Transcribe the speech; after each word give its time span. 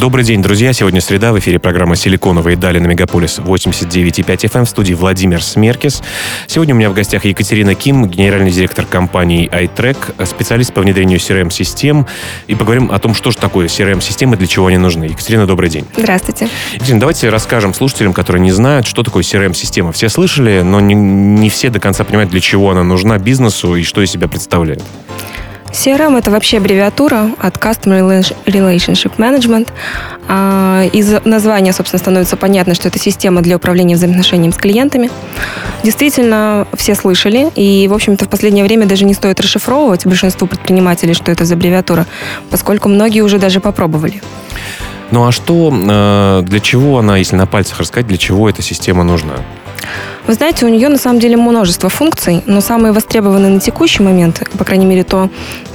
Добрый 0.00 0.24
день, 0.24 0.40
друзья. 0.40 0.72
Сегодня 0.72 1.02
среда. 1.02 1.30
В 1.30 1.38
эфире 1.40 1.58
программа 1.58 1.94
«Силиконовые 1.94 2.56
дали» 2.56 2.78
на 2.78 2.86
Мегаполис 2.86 3.38
89,5 3.38 4.24
FM. 4.24 4.64
в 4.64 4.68
студии 4.70 4.94
Владимир 4.94 5.42
Смеркис. 5.42 6.02
Сегодня 6.46 6.74
у 6.74 6.78
меня 6.78 6.88
в 6.88 6.94
гостях 6.94 7.26
Екатерина 7.26 7.74
Ким, 7.74 8.08
генеральный 8.08 8.50
директор 8.50 8.86
компании 8.86 9.46
iTrack, 9.52 10.24
специалист 10.24 10.72
по 10.72 10.80
внедрению 10.80 11.18
CRM-систем. 11.18 12.06
И 12.46 12.54
поговорим 12.54 12.90
о 12.90 12.98
том, 12.98 13.12
что 13.12 13.30
же 13.30 13.36
такое 13.36 13.66
CRM-системы, 13.66 14.38
для 14.38 14.46
чего 14.46 14.68
они 14.68 14.78
нужны. 14.78 15.04
Екатерина, 15.04 15.46
добрый 15.46 15.68
день. 15.68 15.84
Здравствуйте. 15.94 16.48
Екатерина, 16.72 17.00
давайте 17.00 17.28
расскажем 17.28 17.74
слушателям, 17.74 18.14
которые 18.14 18.40
не 18.40 18.52
знают, 18.52 18.86
что 18.86 19.02
такое 19.02 19.22
CRM-система. 19.22 19.92
Все 19.92 20.08
слышали, 20.08 20.62
но 20.62 20.80
не, 20.80 20.94
не 20.94 21.50
все 21.50 21.68
до 21.68 21.78
конца 21.78 22.04
понимают, 22.04 22.30
для 22.30 22.40
чего 22.40 22.70
она 22.70 22.84
нужна 22.84 23.18
бизнесу 23.18 23.74
и 23.74 23.82
что 23.82 24.00
из 24.00 24.10
себя 24.10 24.28
представляет. 24.28 24.82
CRM– 25.72 26.18
это 26.18 26.30
вообще 26.30 26.58
аббревиатура 26.58 27.30
от 27.38 27.56
Customer 27.56 28.22
Relationship 28.46 29.16
Management. 29.16 29.68
А, 30.28 30.84
из 30.92 31.24
названия, 31.24 31.72
собственно, 31.72 31.98
становится 31.98 32.36
понятно, 32.36 32.74
что 32.74 32.88
это 32.88 32.98
система 32.98 33.40
для 33.40 33.56
управления 33.56 33.94
взаимоотношениями 33.94 34.52
с 34.52 34.56
клиентами. 34.56 35.10
Действительно, 35.82 36.66
все 36.74 36.94
слышали, 36.94 37.48
и, 37.54 37.86
в 37.88 37.94
общем-то, 37.94 38.24
в 38.24 38.28
последнее 38.28 38.64
время 38.64 38.86
даже 38.86 39.04
не 39.04 39.14
стоит 39.14 39.40
расшифровывать 39.40 40.06
большинству 40.06 40.46
предпринимателей, 40.46 41.14
что 41.14 41.30
это 41.30 41.44
за 41.44 41.54
аббревиатура, 41.54 42.06
поскольку 42.50 42.88
многие 42.88 43.20
уже 43.20 43.38
даже 43.38 43.60
попробовали. 43.60 44.22
Ну 45.10 45.26
а 45.26 45.32
что, 45.32 45.72
э, 45.72 46.42
для 46.44 46.60
чего 46.60 46.98
она, 46.98 47.16
если 47.16 47.34
на 47.36 47.46
пальцах 47.46 47.80
рассказать, 47.80 48.06
для 48.06 48.16
чего 48.16 48.48
эта 48.48 48.62
система 48.62 49.02
нужна? 49.02 49.34
Вы 50.26 50.34
знаете, 50.34 50.66
у 50.66 50.68
нее 50.68 50.88
на 50.88 50.98
самом 50.98 51.18
деле 51.18 51.36
множество 51.36 51.88
функций, 51.88 52.42
но 52.46 52.60
самые 52.60 52.92
востребованные 52.92 53.50
на 53.50 53.60
текущий 53.60 54.02
момент, 54.02 54.42
по 54.56 54.64
крайней 54.64 54.86
мере 54.86 55.02
то, 55.02 55.30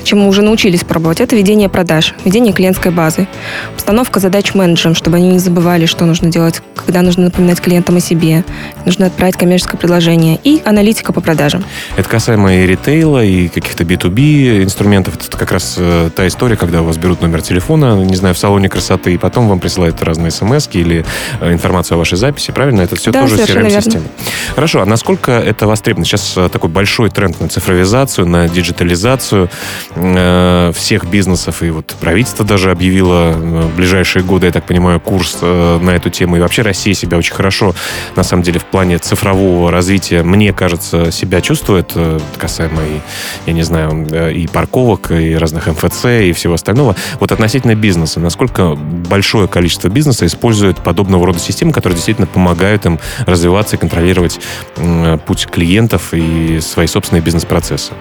чем 0.06 0.20
мы 0.20 0.28
уже 0.28 0.44
научились 0.44 0.84
пробовать, 0.84 1.20
это 1.20 1.36
ведение 1.36 1.68
продаж, 1.68 2.14
ведение 2.24 2.54
клиентской 2.54 2.92
базы, 2.92 3.28
установка 3.76 4.20
задач 4.20 4.54
менеджерам, 4.54 4.96
чтобы 4.96 5.18
они 5.18 5.30
не 5.30 5.40
забывали, 5.40 5.88
что 5.88 6.06
нужно 6.06 6.32
делать, 6.32 6.62
когда 6.76 7.02
нужно 7.02 7.26
напоминать 7.26 7.60
клиентам 7.60 7.98
о 7.98 8.00
себе, 8.00 8.44
нужно 8.86 9.08
отправить 9.08 9.36
коммерческое 9.36 9.80
предложение 9.80 10.40
и 10.44 10.62
аналитика 10.64 11.12
по 11.12 11.22
продажам. 11.22 11.66
Это 11.98 12.08
касаемо 12.08 12.56
и 12.56 12.68
ритейла, 12.68 13.24
и 13.24 13.48
каких-то 13.48 13.84
B2B 13.84 14.64
инструментов. 14.64 15.16
Это 15.16 15.38
как 15.38 15.52
раз 15.52 15.76
э, 15.78 16.10
та 16.16 16.28
история, 16.28 16.56
когда 16.56 16.82
у 16.82 16.86
вас 16.86 16.98
берут 16.98 17.22
номер 17.22 17.42
телефона, 17.42 17.96
не 18.04 18.16
знаю, 18.16 18.36
в 18.36 18.38
салоне 18.38 18.70
красоты, 18.70 19.16
и 19.16 19.18
потом 19.18 19.50
вам 19.50 19.60
присылают 19.60 20.02
разные 20.04 20.30
смс 20.30 20.70
или 20.74 21.04
э, 21.42 21.52
информацию 21.52 21.96
о 21.96 21.98
вашей 21.98 22.18
записи, 22.18 22.52
правильно? 22.52 22.82
Это 22.82 22.96
все 22.96 23.12
да, 23.12 23.22
тоже 23.22 23.38
CRM-система. 23.38 24.06
Хорошо, 24.56 24.82
а 24.82 24.86
насколько 24.86 25.32
это 25.32 25.68
востребовано? 25.68 26.06
Сейчас 26.06 26.34
э, 26.38 26.50
такой 26.50 26.70
большой 26.70 27.10
тренд 27.10 27.40
на 27.40 27.50
цифровизацию, 27.50 28.28
на 28.28 28.48
диджитализацию 28.48 29.50
э, 29.96 30.72
всех 30.76 31.06
бизнесов, 31.06 31.64
и 31.64 31.70
вот 31.70 31.96
правительство 32.00 32.46
даже 32.46 32.72
объявило 32.72 33.32
э, 33.32 33.36
в 33.36 33.76
ближайшие 33.76 34.24
годы, 34.24 34.48
я 34.48 34.52
так 34.52 34.66
понимаю, 34.66 35.00
курс 35.00 35.38
э, 35.42 35.80
на 35.82 35.92
эту 35.92 36.10
тему. 36.10 36.38
И 36.38 36.40
вообще 36.40 36.62
Россия 36.62 36.94
себя 36.94 37.18
очень 37.18 37.34
хорошо, 37.34 37.74
на 38.16 38.24
самом 38.24 38.44
деле, 38.44 38.60
в 38.60 38.66
плане 38.66 38.98
цифрового 38.98 39.72
развития, 39.72 40.24
мне 40.24 40.54
кажется, 40.54 41.12
себя 41.12 41.42
чувствует, 41.42 41.92
э, 41.96 42.20
касаемо 42.38 42.82
и, 42.84 43.00
я 43.46 43.54
не 43.54 43.64
знаю, 43.64 44.08
э, 44.12 44.34
и 44.34 44.48
парковок, 44.48 45.12
и 45.12 45.36
разных 45.36 45.68
МФЦ, 45.68 46.06
и 46.06 46.34
всего 46.34 46.54
остального. 46.56 46.96
Вот 47.20 47.32
относительно 47.32 47.76
бизнеса, 47.76 48.20
насколько 48.20 48.76
большое 48.76 49.48
количество 49.48 49.90
бизнеса 49.90 50.26
использует 50.26 50.78
подобного 50.78 51.26
рода 51.26 51.40
системы, 51.40 51.72
которые 51.72 51.96
действительно 51.96 52.28
помогают 52.28 52.86
им 52.86 53.00
развиваться 53.26 53.76
и 53.76 53.80
контролировать 53.80 54.25
путь 55.26 55.48
клиентов 55.48 56.14
и 56.14 56.60
свои 56.62 56.88
собственные 56.88 57.22
бизнес-процессы? 57.22 57.94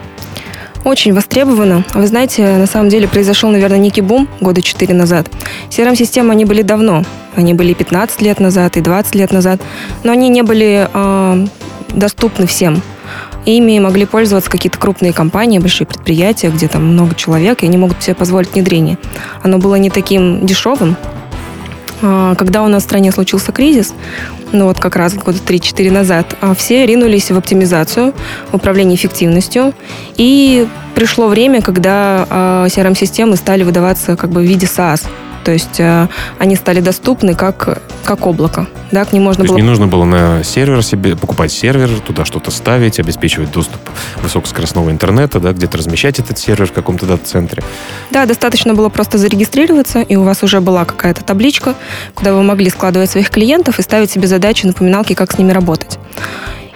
Очень 0.84 1.14
востребовано. 1.14 1.82
Вы 1.94 2.06
знаете, 2.06 2.58
на 2.58 2.66
самом 2.66 2.90
деле 2.90 3.08
произошел, 3.08 3.50
наверное, 3.50 3.78
некий 3.78 4.02
бум 4.02 4.28
года 4.40 4.60
4 4.60 4.92
назад. 4.92 5.28
CRM-системы, 5.70 6.32
они 6.32 6.44
были 6.44 6.60
давно. 6.60 7.04
Они 7.36 7.54
были 7.54 7.72
15 7.72 8.20
лет 8.20 8.38
назад 8.38 8.76
и 8.76 8.82
20 8.82 9.14
лет 9.14 9.32
назад. 9.32 9.62
Но 10.02 10.12
они 10.12 10.28
не 10.28 10.42
были 10.42 10.86
э, 10.92 11.46
доступны 11.88 12.46
всем. 12.46 12.82
Ими 13.46 13.78
могли 13.78 14.04
пользоваться 14.04 14.50
какие-то 14.50 14.78
крупные 14.78 15.12
компании, 15.12 15.58
большие 15.58 15.86
предприятия, 15.86 16.48
где 16.48 16.68
там 16.68 16.84
много 16.84 17.14
человек, 17.14 17.62
и 17.62 17.66
они 17.66 17.76
могут 17.76 18.02
себе 18.02 18.14
позволить 18.14 18.52
внедрение. 18.52 18.98
Оно 19.42 19.58
было 19.58 19.74
не 19.76 19.90
таким 19.90 20.46
дешевым, 20.46 20.96
когда 22.00 22.62
у 22.62 22.68
нас 22.68 22.82
в 22.82 22.86
стране 22.86 23.12
случился 23.12 23.52
кризис, 23.52 23.94
ну 24.52 24.66
вот 24.66 24.78
как 24.78 24.96
раз 24.96 25.14
года 25.14 25.38
3-4 25.38 25.90
назад, 25.90 26.36
а, 26.40 26.54
все 26.54 26.86
ринулись 26.86 27.30
в 27.30 27.36
оптимизацию, 27.36 28.14
управление 28.52 28.96
эффективностью. 28.96 29.74
И 30.16 30.66
пришло 30.94 31.28
время, 31.28 31.60
когда 31.62 32.26
CRM-системы 32.66 33.34
а, 33.34 33.36
стали 33.36 33.64
выдаваться 33.64 34.16
как 34.16 34.30
бы 34.30 34.40
в 34.40 34.44
виде 34.44 34.66
SaaS. 34.66 35.06
То 35.44 35.52
есть 35.52 35.78
э, 35.78 36.08
они 36.38 36.56
стали 36.56 36.80
доступны 36.80 37.34
как, 37.34 37.82
как 38.04 38.26
облако. 38.26 38.66
Да, 38.90 39.04
к 39.04 39.12
ним 39.12 39.24
можно 39.24 39.44
То 39.44 39.50
было... 39.50 39.56
не 39.56 39.62
нужно 39.62 39.86
было 39.86 40.04
на 40.04 40.42
сервер 40.42 40.82
себе 40.82 41.16
покупать 41.16 41.52
сервер, 41.52 41.90
туда 42.00 42.24
что-то 42.24 42.50
ставить, 42.50 42.98
обеспечивать 42.98 43.52
доступ 43.52 43.80
высокоскоростного 44.22 44.90
интернета, 44.90 45.40
да, 45.40 45.52
где-то 45.52 45.78
размещать 45.78 46.18
этот 46.18 46.38
сервер 46.38 46.66
в 46.66 46.72
каком-то 46.72 47.06
дата-центре. 47.06 47.62
Да, 48.10 48.24
достаточно 48.24 48.74
было 48.74 48.88
просто 48.88 49.18
зарегистрироваться, 49.18 50.00
и 50.00 50.16
у 50.16 50.22
вас 50.22 50.42
уже 50.42 50.60
была 50.60 50.84
какая-то 50.84 51.22
табличка, 51.22 51.74
куда 52.14 52.32
вы 52.32 52.42
могли 52.42 52.70
складывать 52.70 53.10
своих 53.10 53.30
клиентов 53.30 53.78
и 53.78 53.82
ставить 53.82 54.10
себе 54.10 54.26
задачи, 54.26 54.64
напоминалки, 54.66 55.14
как 55.14 55.32
с 55.32 55.38
ними 55.38 55.52
работать. 55.52 55.98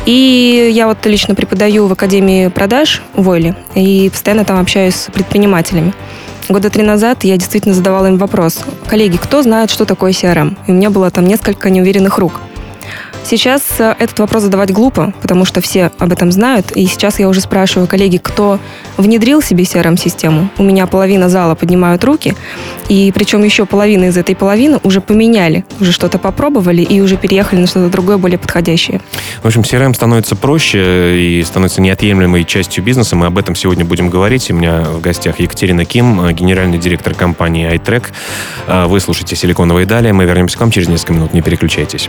И 0.04 0.70
я 0.72 0.86
вот 0.86 1.04
лично 1.06 1.34
преподаю 1.34 1.86
в 1.86 1.92
Академии 1.92 2.48
продаж 2.48 3.02
в 3.14 3.28
Ойле 3.28 3.56
и 3.74 4.08
постоянно 4.10 4.44
там 4.44 4.58
общаюсь 4.60 4.94
с 4.94 5.10
предпринимателями. 5.10 5.92
Года 6.48 6.70
три 6.70 6.82
назад 6.82 7.24
я 7.24 7.36
действительно 7.36 7.74
задавала 7.74 8.06
им 8.06 8.16
вопрос. 8.16 8.60
Коллеги, 8.86 9.18
кто 9.18 9.42
знает, 9.42 9.70
что 9.70 9.84
такое 9.84 10.12
CRM? 10.12 10.56
И 10.66 10.70
у 10.70 10.74
меня 10.74 10.88
было 10.88 11.10
там 11.10 11.26
несколько 11.26 11.68
неуверенных 11.68 12.16
рук. 12.16 12.40
Сейчас 13.28 13.62
э, 13.78 13.94
этот 13.98 14.18
вопрос 14.20 14.44
задавать 14.44 14.72
глупо, 14.72 15.12
потому 15.20 15.44
что 15.44 15.60
все 15.60 15.90
об 15.98 16.12
этом 16.12 16.32
знают. 16.32 16.72
И 16.72 16.86
сейчас 16.86 17.18
я 17.18 17.28
уже 17.28 17.42
спрашиваю, 17.42 17.86
коллеги, 17.86 18.16
кто 18.16 18.58
внедрил 18.96 19.42
себе 19.42 19.64
CRM-систему? 19.64 20.48
У 20.56 20.62
меня 20.62 20.86
половина 20.86 21.28
зала 21.28 21.54
поднимают 21.54 22.02
руки, 22.04 22.34
и 22.88 23.12
причем 23.14 23.44
еще 23.44 23.66
половина 23.66 24.06
из 24.06 24.16
этой 24.16 24.34
половины 24.34 24.80
уже 24.82 25.02
поменяли, 25.02 25.66
уже 25.78 25.92
что-то 25.92 26.18
попробовали 26.18 26.80
и 26.80 27.02
уже 27.02 27.18
переехали 27.18 27.60
на 27.60 27.66
что-то 27.66 27.90
другое, 27.90 28.16
более 28.16 28.38
подходящее. 28.38 29.02
В 29.42 29.46
общем, 29.46 29.60
CRM 29.60 29.92
становится 29.92 30.34
проще 30.34 31.20
и 31.20 31.44
становится 31.44 31.82
неотъемлемой 31.82 32.44
частью 32.44 32.82
бизнеса. 32.82 33.14
Мы 33.14 33.26
об 33.26 33.36
этом 33.36 33.54
сегодня 33.54 33.84
будем 33.84 34.08
говорить. 34.08 34.50
У 34.50 34.54
меня 34.54 34.84
в 34.84 35.02
гостях 35.02 35.38
Екатерина 35.38 35.84
Ким, 35.84 36.30
генеральный 36.30 36.78
директор 36.78 37.12
компании 37.12 37.70
iTrack. 37.74 38.04
Э, 38.68 38.86
вы 38.86 39.00
слушаете 39.00 39.36
«Силиконовые 39.36 39.84
дали». 39.84 40.12
Мы 40.12 40.24
вернемся 40.24 40.56
к 40.56 40.60
вам 40.62 40.70
через 40.70 40.88
несколько 40.88 41.12
минут. 41.12 41.34
Не 41.34 41.42
переключайтесь. 41.42 42.08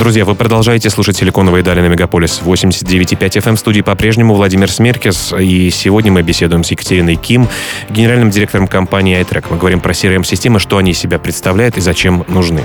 Друзья, 0.00 0.24
вы 0.24 0.34
продолжаете 0.34 0.88
слушать 0.88 1.18
«Силиконовые 1.18 1.62
дали» 1.62 1.82
на 1.82 1.88
Мегаполис 1.88 2.40
89,5 2.42 3.18
FM. 3.18 3.56
В 3.56 3.58
студии 3.58 3.82
по-прежнему 3.82 4.34
Владимир 4.34 4.70
Смеркес. 4.70 5.34
И 5.38 5.68
сегодня 5.68 6.10
мы 6.10 6.22
беседуем 6.22 6.64
с 6.64 6.70
Екатериной 6.70 7.16
Ким, 7.16 7.46
генеральным 7.90 8.30
директором 8.30 8.66
компании 8.66 9.20
iTrack. 9.20 9.48
Мы 9.50 9.58
говорим 9.58 9.80
про 9.80 9.92
CRM-системы, 9.92 10.58
что 10.58 10.78
они 10.78 10.92
из 10.92 10.98
себя 10.98 11.18
представляют 11.18 11.76
и 11.76 11.82
зачем 11.82 12.24
нужны. 12.28 12.62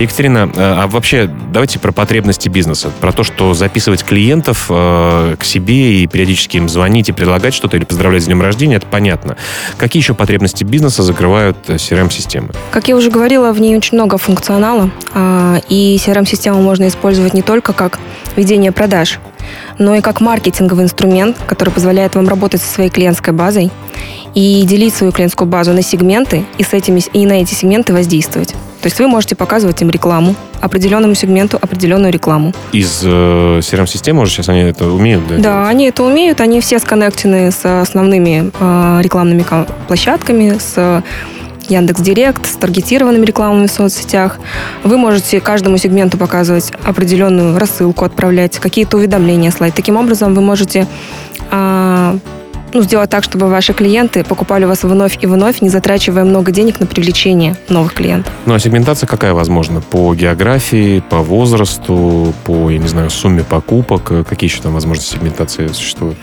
Екатерина, 0.00 0.50
э, 0.52 0.58
а 0.58 0.88
вообще 0.88 1.30
давайте 1.52 1.78
про 1.78 1.92
потребности 1.92 2.48
бизнеса. 2.48 2.90
Про 3.00 3.12
то, 3.12 3.22
что 3.22 3.54
записывать 3.54 4.02
клиентов 4.02 4.66
э, 4.68 5.36
к 5.38 5.44
себе 5.44 6.02
и 6.02 6.08
периодически 6.08 6.56
им 6.56 6.68
звонить 6.68 7.08
и 7.08 7.12
предлагать 7.12 7.54
что-то 7.54 7.76
или 7.76 7.84
поздравлять 7.84 8.24
с 8.24 8.26
днем 8.26 8.42
рождения, 8.42 8.74
это 8.74 8.88
понятно. 8.88 9.36
Какие 9.78 10.02
еще 10.02 10.14
потребности 10.14 10.64
бизнеса 10.64 11.04
закрывают 11.04 11.58
CRM-системы? 11.68 12.48
Э, 12.48 12.56
как 12.72 12.88
я 12.88 12.96
уже 12.96 13.08
говорила, 13.08 13.52
в 13.52 13.60
ней 13.60 13.76
очень 13.76 13.94
много 13.94 14.18
функционала. 14.18 14.90
А, 15.14 15.60
и 15.68 15.96
CRM-система 16.04 16.71
можно 16.72 16.88
использовать 16.88 17.34
не 17.34 17.42
только 17.42 17.74
как 17.74 17.98
ведение 18.34 18.72
продаж, 18.72 19.20
но 19.78 19.94
и 19.94 20.00
как 20.00 20.22
маркетинговый 20.22 20.84
инструмент, 20.84 21.36
который 21.46 21.68
позволяет 21.68 22.14
вам 22.14 22.26
работать 22.28 22.62
со 22.62 22.72
своей 22.72 22.88
клиентской 22.88 23.34
базой 23.34 23.70
и 24.34 24.62
делить 24.64 24.94
свою 24.94 25.12
клиентскую 25.12 25.46
базу 25.46 25.74
на 25.74 25.82
сегменты 25.82 26.46
и, 26.56 26.62
с 26.62 26.72
этими, 26.72 27.02
и 27.12 27.26
на 27.26 27.42
эти 27.42 27.52
сегменты 27.52 27.92
воздействовать. 27.92 28.52
То 28.80 28.86
есть 28.86 28.98
вы 28.98 29.06
можете 29.06 29.36
показывать 29.36 29.82
им 29.82 29.90
рекламу, 29.90 30.34
определенному 30.62 31.14
сегменту 31.14 31.58
определенную 31.60 32.10
рекламу. 32.10 32.54
Из 32.72 33.02
э, 33.04 33.58
CRM-системы 33.58 34.22
уже 34.22 34.32
сейчас 34.32 34.48
они 34.48 34.60
это 34.60 34.86
умеют, 34.86 35.28
да? 35.28 35.34
Да, 35.34 35.42
делать? 35.42 35.68
они 35.68 35.84
это 35.88 36.02
умеют, 36.04 36.40
они 36.40 36.62
все 36.62 36.78
сконнектены 36.78 37.50
с 37.50 37.82
основными 37.82 38.50
э, 38.58 39.00
рекламными 39.02 39.44
площадками, 39.88 40.56
с 40.58 41.04
Яндекс 41.68 42.00
Директ 42.00 42.46
с 42.46 42.56
таргетированными 42.56 43.24
рекламами 43.24 43.66
в 43.66 43.70
соцсетях. 43.70 44.38
Вы 44.84 44.96
можете 44.96 45.40
каждому 45.40 45.78
сегменту 45.78 46.18
показывать 46.18 46.72
определенную 46.84 47.58
рассылку, 47.58 48.04
отправлять 48.04 48.58
какие-то 48.58 48.96
уведомления 48.96 49.50
слать. 49.50 49.74
Таким 49.74 49.96
образом, 49.96 50.34
вы 50.34 50.42
можете 50.42 50.86
а, 51.50 52.16
ну, 52.72 52.82
сделать 52.82 53.10
так, 53.10 53.24
чтобы 53.24 53.48
ваши 53.48 53.72
клиенты 53.72 54.24
покупали 54.24 54.64
у 54.64 54.68
вас 54.68 54.82
вновь 54.82 55.18
и 55.20 55.26
вновь, 55.26 55.60
не 55.60 55.68
затрачивая 55.68 56.24
много 56.24 56.52
денег 56.52 56.80
на 56.80 56.86
привлечение 56.86 57.56
новых 57.68 57.94
клиентов. 57.94 58.32
Ну, 58.46 58.54
а 58.54 58.58
сегментация 58.58 59.06
какая 59.06 59.34
возможна? 59.34 59.80
По 59.80 60.14
географии, 60.14 61.02
по 61.10 61.18
возрасту, 61.18 62.32
по, 62.44 62.70
я 62.70 62.78
не 62.78 62.88
знаю, 62.88 63.10
сумме 63.10 63.44
покупок? 63.44 64.26
Какие 64.26 64.48
еще 64.48 64.62
там 64.62 64.72
возможности 64.72 65.14
сегментации 65.14 65.68
существуют? 65.68 66.16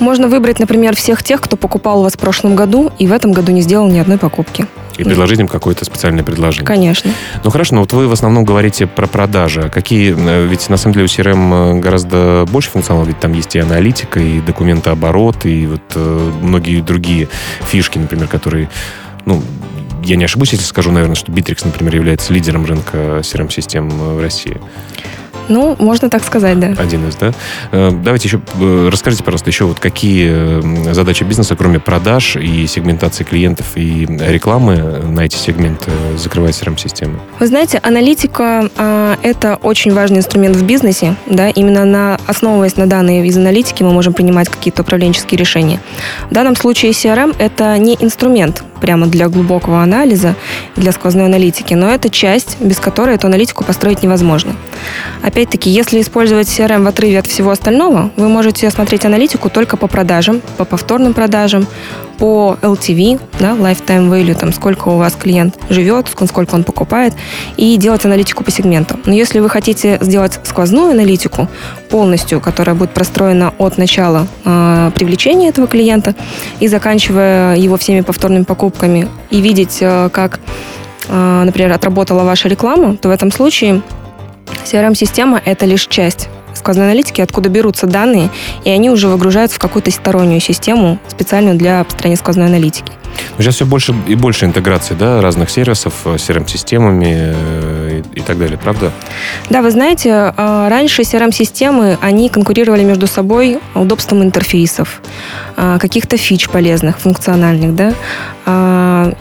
Можно 0.00 0.28
выбрать, 0.28 0.58
например, 0.58 0.96
всех 0.96 1.22
тех, 1.22 1.40
кто 1.40 1.56
покупал 1.56 2.00
у 2.00 2.02
вас 2.02 2.14
в 2.14 2.18
прошлом 2.18 2.56
году 2.56 2.90
и 2.98 3.06
в 3.06 3.12
этом 3.12 3.32
году 3.32 3.52
не 3.52 3.60
сделал 3.60 3.88
ни 3.88 3.98
одной 3.98 4.18
покупки. 4.18 4.66
И 4.96 5.04
предложить 5.04 5.38
им 5.38 5.48
какое-то 5.48 5.84
специальное 5.84 6.24
предложение. 6.24 6.66
Конечно. 6.66 7.12
Ну 7.44 7.50
хорошо, 7.50 7.74
но 7.74 7.82
вот 7.82 7.92
вы 7.92 8.08
в 8.08 8.12
основном 8.12 8.44
говорите 8.44 8.86
про 8.86 9.06
продажи. 9.06 9.62
А 9.62 9.68
какие, 9.68 10.14
э, 10.16 10.46
ведь 10.46 10.68
на 10.68 10.76
самом 10.76 10.94
деле 10.94 11.04
у 11.04 11.08
CRM 11.08 11.78
э, 11.78 11.80
гораздо 11.80 12.46
больше 12.50 12.70
функционала, 12.70 13.04
ведь 13.04 13.20
там 13.20 13.32
есть 13.32 13.54
и 13.56 13.58
аналитика, 13.58 14.20
и 14.20 14.40
документооборот, 14.40 15.44
и 15.44 15.66
вот 15.66 15.82
э, 15.94 16.30
многие 16.42 16.80
другие 16.80 17.28
фишки, 17.62 17.98
например, 17.98 18.26
которые, 18.26 18.68
ну, 19.26 19.42
я 20.02 20.16
не 20.16 20.24
ошибусь, 20.24 20.52
если 20.52 20.64
скажу, 20.64 20.90
наверное, 20.92 21.14
что 21.14 21.30
Bittrex, 21.30 21.60
например, 21.64 21.94
является 21.94 22.32
лидером 22.32 22.64
рынка 22.64 23.20
CRM-систем 23.20 23.88
в 23.88 24.20
России. 24.20 24.58
Ну, 25.50 25.74
можно 25.78 26.08
так 26.08 26.24
сказать, 26.24 26.58
да. 26.58 26.74
Один 26.78 27.08
из, 27.08 27.16
да? 27.16 27.32
Э, 27.72 27.90
давайте 27.90 28.28
еще 28.28 28.40
э, 28.58 28.88
расскажите, 28.90 29.24
пожалуйста, 29.24 29.50
еще 29.50 29.64
вот 29.64 29.80
какие 29.80 30.92
задачи 30.92 31.24
бизнеса, 31.24 31.56
кроме 31.56 31.80
продаж 31.80 32.36
и 32.36 32.66
сегментации 32.66 33.24
клиентов 33.24 33.66
и 33.74 34.06
рекламы 34.06 34.76
на 34.76 35.20
эти 35.20 35.36
сегменты 35.36 35.90
закрывает 36.16 36.54
CRM-система? 36.54 37.20
Вы 37.40 37.46
знаете, 37.46 37.80
аналитика 37.82 38.70
это 39.22 39.58
очень 39.62 39.92
важный 39.92 40.18
инструмент 40.18 40.56
в 40.56 40.64
бизнесе, 40.64 41.16
да, 41.26 41.48
именно 41.48 41.84
на, 41.84 42.20
основываясь 42.26 42.76
на 42.76 42.86
данные 42.86 43.26
из 43.26 43.36
аналитики, 43.36 43.82
мы 43.82 43.90
можем 43.90 44.12
принимать 44.12 44.48
какие-то 44.48 44.82
управленческие 44.82 45.38
решения. 45.38 45.80
В 46.30 46.34
данном 46.34 46.54
случае 46.54 46.92
CRM 46.92 47.34
это 47.38 47.76
не 47.78 47.96
инструмент, 48.00 48.62
прямо 48.80 49.06
для 49.06 49.28
глубокого 49.28 49.82
анализа, 49.82 50.34
для 50.76 50.92
сквозной 50.92 51.26
аналитики, 51.26 51.74
но 51.74 51.90
это 51.90 52.10
часть, 52.10 52.56
без 52.60 52.78
которой 52.78 53.16
эту 53.16 53.26
аналитику 53.26 53.64
построить 53.64 54.02
невозможно. 54.02 54.54
Опять-таки, 55.22 55.70
если 55.70 56.00
использовать 56.00 56.48
CRM 56.48 56.82
в 56.82 56.86
отрыве 56.86 57.18
от 57.18 57.26
всего 57.26 57.50
остального, 57.50 58.10
вы 58.16 58.28
можете 58.28 58.66
осмотреть 58.66 59.04
аналитику 59.04 59.50
только 59.50 59.76
по 59.76 59.86
продажам, 59.86 60.40
по 60.56 60.64
повторным 60.64 61.14
продажам, 61.14 61.66
по 62.20 62.58
LTV, 62.60 63.18
да, 63.40 63.52
lifetime 63.52 64.10
value, 64.10 64.34
там, 64.34 64.52
сколько 64.52 64.88
у 64.88 64.98
вас 64.98 65.14
клиент 65.14 65.58
живет, 65.70 66.06
сколько 66.08 66.54
он 66.54 66.64
покупает, 66.64 67.14
и 67.56 67.78
делать 67.78 68.04
аналитику 68.04 68.44
по 68.44 68.50
сегменту. 68.50 68.96
Но 69.06 69.14
если 69.14 69.40
вы 69.40 69.48
хотите 69.48 69.98
сделать 70.02 70.38
сквозную 70.44 70.92
аналитику 70.92 71.48
полностью, 71.88 72.40
которая 72.40 72.76
будет 72.76 72.90
простроена 72.90 73.54
от 73.56 73.78
начала 73.78 74.26
э, 74.44 74.90
привлечения 74.94 75.48
этого 75.48 75.66
клиента 75.66 76.14
и 76.60 76.68
заканчивая 76.68 77.56
его 77.56 77.78
всеми 77.78 78.02
повторными 78.02 78.44
покупками, 78.44 79.08
и 79.30 79.40
видеть, 79.40 79.78
э, 79.80 80.10
как, 80.12 80.40
э, 81.08 81.42
например, 81.44 81.72
отработала 81.72 82.22
ваша 82.24 82.48
реклама, 82.48 82.98
то 82.98 83.08
в 83.08 83.12
этом 83.12 83.32
случае 83.32 83.80
CRM-система– 84.66 85.40
это 85.46 85.64
лишь 85.64 85.86
часть 85.86 86.28
сквозной 86.60 86.86
аналитики, 86.86 87.20
откуда 87.20 87.48
берутся 87.48 87.86
данные, 87.86 88.30
и 88.64 88.70
они 88.70 88.90
уже 88.90 89.08
выгружаются 89.08 89.56
в 89.56 89.58
какую-то 89.58 89.90
стороннюю 89.90 90.40
систему, 90.40 90.98
специальную 91.08 91.56
для 91.56 91.82
построения 91.84 92.16
сквозной 92.16 92.46
аналитики. 92.46 92.92
Сейчас 93.38 93.54
все 93.54 93.66
больше 93.66 93.94
и 94.06 94.14
больше 94.14 94.44
интеграции 94.44 94.94
да, 94.94 95.20
разных 95.20 95.50
сервисов 95.50 95.94
с 96.04 96.28
CRM-системами 96.28 97.34
э, 97.34 98.02
и, 98.14 98.20
и 98.20 98.22
так 98.22 98.38
далее, 98.38 98.58
правда? 98.58 98.92
Да, 99.48 99.62
вы 99.62 99.70
знаете, 99.70 100.10
э, 100.36 100.68
раньше 100.68 101.02
CRM-системы, 101.02 101.98
они 102.00 102.28
конкурировали 102.28 102.84
между 102.84 103.06
собой 103.06 103.58
удобством 103.74 104.22
интерфейсов, 104.22 105.00
э, 105.56 105.78
каких-то 105.80 106.16
фич 106.16 106.48
полезных, 106.48 106.98
функциональных, 106.98 107.74
да, 107.74 107.94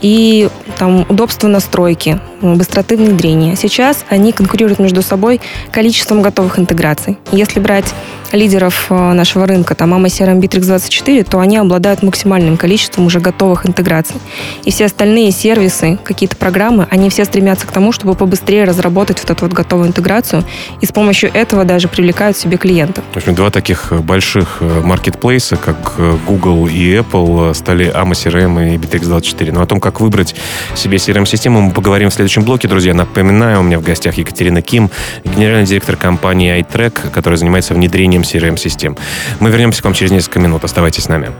и 0.02 0.50
там 0.78 1.06
удобство 1.08 1.48
настройки, 1.48 2.20
быстроты 2.42 2.98
внедрения. 2.98 3.56
Сейчас 3.56 4.06
они 4.10 4.32
конкурируют 4.32 4.80
между 4.80 5.02
собой 5.02 5.42
количеством 5.72 6.22
готовых 6.22 6.60
интеграций. 6.60 7.18
Если 7.32 7.60
брать 7.60 7.94
лидеров 8.32 8.90
нашего 8.90 9.48
рынка, 9.48 9.76
там 9.76 9.94
AMA 9.94 10.06
CRM 10.06 10.40
Bittrex 10.40 10.66
24, 10.66 11.24
то 11.24 11.40
они 11.40 11.58
обладают 11.58 12.04
максимальным 12.04 12.58
количеством 12.58 13.06
уже 13.06 13.20
готовых 13.20 13.66
интеграций. 13.66 14.18
И 14.66 14.72
все 14.72 14.86
остальные 14.86 15.32
сервисы, 15.32 15.98
какие-то 16.04 16.36
программы, 16.36 16.88
они 16.90 17.10
все 17.10 17.26
стремятся 17.26 17.66
к 17.68 17.72
тому, 17.72 17.92
чтобы 17.92 18.16
побыстрее 18.16 18.64
разработать 18.66 19.20
вот 19.20 19.30
эту 19.32 19.46
вот 19.46 19.54
готовую 19.54 19.90
интеграцию, 19.90 20.44
и 20.82 20.86
с 20.86 20.92
помощью 20.92 21.32
этого 21.34 21.66
даже 21.66 21.88
привлекают 21.88 22.38
себе 22.38 22.58
клиентов. 22.58 23.04
В 23.14 23.18
общем, 23.18 23.36
два 23.36 23.50
таких 23.50 23.92
больших 24.04 24.58
э, 24.60 24.82
маркетплейса, 24.84 25.58
как 25.58 25.96
э, 25.98 26.18
Google 26.28 26.68
и 26.68 26.96
Apple, 26.96 27.54
стали 27.54 27.92
AMA 27.94 28.12
CRM 28.12 28.76
и 28.76 28.78
Bittrex24. 28.78 29.52
Но 29.52 29.62
о 29.62 29.66
том, 29.66 29.80
как 29.80 30.02
выбрать 30.02 30.36
себе 30.76 30.98
CRM-систему, 30.98 31.62
мы 31.62 31.72
поговорим 31.72 32.10
в 32.10 32.14
следующем 32.14 32.29
блоке, 32.38 32.68
друзья. 32.68 32.94
Напоминаю, 32.94 33.60
у 33.60 33.64
меня 33.64 33.80
в 33.80 33.82
гостях 33.82 34.16
Екатерина 34.18 34.62
Ким, 34.62 34.90
генеральный 35.24 35.66
директор 35.66 35.96
компании 35.96 36.60
iTrack, 36.60 37.10
которая 37.12 37.38
занимается 37.38 37.74
внедрением 37.74 38.22
CRM-систем. 38.22 38.98
Мы 39.40 39.50
вернемся 39.50 39.82
к 39.82 39.86
вам 39.86 39.94
через 39.94 40.12
несколько 40.12 40.40
минут. 40.40 40.64
Оставайтесь 40.64 41.04
с 41.04 41.10
нами. 41.10 41.32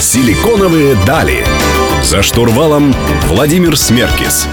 Силиконовые 0.00 0.96
дали. 1.06 1.44
За 2.02 2.22
штурвалом 2.22 2.94
Владимир 3.26 3.76
Смеркис. 3.76 4.48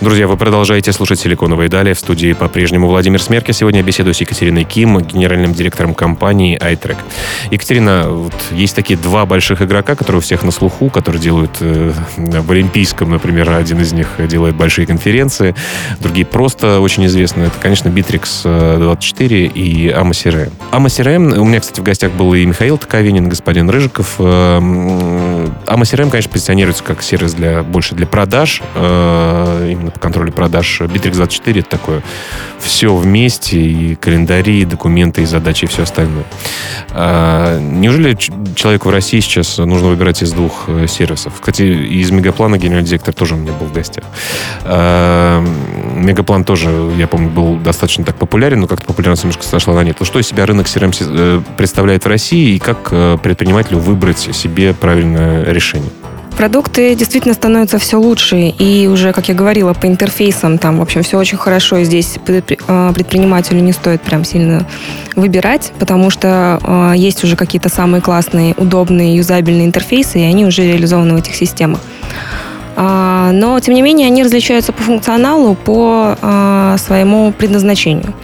Друзья, 0.00 0.26
вы 0.26 0.38
продолжаете 0.38 0.92
слушать 0.92 1.20
«Силиконовые 1.20 1.68
дали». 1.68 1.92
В 1.92 1.98
студии 1.98 2.32
по-прежнему 2.32 2.86
Владимир 2.86 3.20
Смерки. 3.20 3.52
Сегодня 3.52 3.82
беседую 3.82 4.14
с 4.14 4.20
Екатериной 4.22 4.64
Ким, 4.64 4.98
генеральным 4.98 5.52
директором 5.52 5.92
компании 5.92 6.58
iTrack. 6.58 6.96
Екатерина, 7.50 8.08
вот 8.08 8.32
есть 8.50 8.74
такие 8.74 8.98
два 8.98 9.26
больших 9.26 9.60
игрока, 9.60 9.94
которые 9.96 10.20
у 10.20 10.22
всех 10.22 10.42
на 10.42 10.52
слуху, 10.52 10.88
которые 10.88 11.20
делают 11.20 11.58
э, 11.60 11.92
в 12.16 12.50
Олимпийском, 12.50 13.10
например, 13.10 13.50
один 13.50 13.78
из 13.80 13.92
них 13.92 14.08
делает 14.26 14.54
большие 14.56 14.86
конференции, 14.86 15.54
другие 16.00 16.24
просто 16.24 16.80
очень 16.80 17.04
известны. 17.04 17.42
Это, 17.42 17.58
конечно, 17.60 17.90
Bittrex 17.90 18.78
24 18.78 19.46
и 19.48 19.90
AMA 19.90 20.50
CRM. 20.72 21.36
У 21.36 21.44
меня, 21.44 21.60
кстати, 21.60 21.80
в 21.80 21.82
гостях 21.82 22.12
был 22.12 22.32
и 22.32 22.46
Михаил 22.46 22.78
Таковинин, 22.78 23.28
господин 23.28 23.68
Рыжиков. 23.68 24.14
AMA 25.66 25.82
CRM, 25.82 26.10
конечно, 26.10 26.30
позиционируется 26.32 26.82
как 26.82 27.02
сервис 27.02 27.34
для, 27.34 27.62
больше 27.62 27.94
для 27.94 28.06
продаж, 28.06 28.62
э, 28.74 29.68
именно 29.72 29.90
по 29.90 30.00
контролю 30.00 30.32
продаж. 30.32 30.80
Bittrex24 30.80 31.60
это 31.60 31.68
такое 31.68 32.02
все 32.60 32.94
вместе, 32.94 33.58
и 33.58 33.94
календари, 33.94 34.62
и 34.62 34.64
документы, 34.64 35.22
и 35.22 35.24
задачи, 35.24 35.64
и 35.64 35.68
все 35.68 35.82
остальное. 35.82 36.24
А, 36.90 37.58
неужели 37.58 38.16
человеку 38.54 38.88
в 38.88 38.92
России 38.92 39.20
сейчас 39.20 39.58
нужно 39.58 39.88
выбирать 39.88 40.22
из 40.22 40.32
двух 40.32 40.68
э, 40.68 40.86
сервисов? 40.86 41.34
Кстати, 41.40 41.62
из 41.62 42.10
Мегаплана 42.10 42.58
генеральный 42.58 42.86
директор 42.86 43.14
тоже 43.14 43.34
у 43.34 43.38
меня 43.38 43.52
был 43.52 43.66
в 43.66 43.72
гостях. 43.72 44.04
А, 44.64 45.44
Мегаплан 45.94 46.44
тоже, 46.44 46.70
я 46.96 47.06
помню, 47.06 47.30
был 47.30 47.56
достаточно 47.56 48.04
так 48.04 48.16
популярен, 48.16 48.60
но 48.60 48.66
как-то 48.66 48.86
популярность 48.86 49.24
немножко 49.24 49.44
сошла 49.44 49.74
на 49.74 49.82
нет. 49.82 49.96
Ну, 50.00 50.06
что 50.06 50.18
из 50.18 50.26
себя 50.26 50.46
рынок 50.46 50.66
CRM 50.66 50.94
э, 51.00 51.42
представляет 51.56 52.04
в 52.04 52.08
России, 52.08 52.54
и 52.54 52.58
как 52.58 52.90
предпринимателю 53.22 53.78
выбрать 53.78 54.18
себе 54.18 54.74
правильное 54.74 55.39
решение? 55.44 55.90
Продукты 56.36 56.94
действительно 56.94 57.34
становятся 57.34 57.78
все 57.78 58.00
лучше, 58.00 58.48
и 58.48 58.86
уже, 58.86 59.12
как 59.12 59.28
я 59.28 59.34
говорила, 59.34 59.74
по 59.74 59.86
интерфейсам 59.86 60.56
там, 60.56 60.78
в 60.78 60.82
общем, 60.82 61.02
все 61.02 61.18
очень 61.18 61.36
хорошо, 61.36 61.82
здесь 61.82 62.18
а, 62.66 62.92
предпринимателю 62.94 63.60
не 63.60 63.72
стоит 63.72 64.00
прям 64.00 64.24
сильно 64.24 64.66
выбирать, 65.16 65.72
потому 65.78 66.08
что 66.08 66.58
э, 66.62 66.92
есть 66.96 67.22
уже 67.24 67.36
какие-то 67.36 67.68
самые 67.68 68.00
классные, 68.00 68.54
удобные, 68.56 69.16
юзабельные 69.16 69.66
интерфейсы, 69.66 70.20
и 70.20 70.22
они 70.22 70.46
уже 70.46 70.62
реализованы 70.62 71.14
в 71.14 71.16
этих 71.18 71.34
системах. 71.34 71.80
А, 72.76 73.32
но, 73.32 73.60
тем 73.60 73.74
не 73.74 73.82
менее, 73.82 74.06
они 74.06 74.22
различаются 74.22 74.72
по 74.72 74.82
функционалу, 74.82 75.54
по 75.54 76.16
а, 76.22 76.76
своему 76.78 77.32
предназначению. 77.32 78.14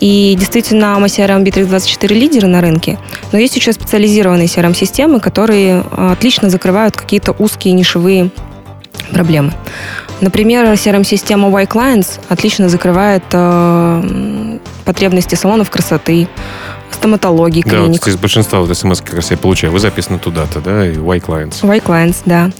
И 0.00 0.34
действительно, 0.38 0.98
мы 0.98 1.06
CRM 1.06 1.44
Bittrex 1.44 1.66
24 1.66 2.18
лидеры 2.18 2.48
на 2.48 2.60
рынке, 2.60 2.98
но 3.32 3.38
есть 3.38 3.54
еще 3.56 3.72
специализированные 3.72 4.46
CRM-системы, 4.46 5.20
которые 5.20 5.84
а, 5.90 6.12
отлично 6.12 6.48
закрывают 6.48 6.96
какие-то 6.96 7.32
узкие 7.32 7.74
нишевые 7.74 8.30
проблемы. 9.12 9.52
Например, 10.20 10.64
CRM-система 10.66 11.48
Y-Clients 11.48 12.20
отлично 12.28 12.68
закрывает 12.68 13.22
э, 13.32 14.58
потребности 14.84 15.34
салонов 15.34 15.70
красоты, 15.70 16.28
стоматологии, 16.90 17.62
клиник. 17.62 17.78
Да, 17.78 17.86
вот 17.86 18.08
из 18.08 18.16
большинства 18.16 18.60
вот 18.60 18.76
смс 18.76 19.00
как 19.00 19.14
раз 19.14 19.30
я 19.30 19.38
получаю. 19.38 19.72
Вы 19.72 19.78
записаны 19.78 20.18
туда-то, 20.18 20.60
да, 20.60 20.86
и 20.86 20.96
Y-Clients. 20.96 21.62
Y-Clients, 21.62 22.16
да. 22.26 22.50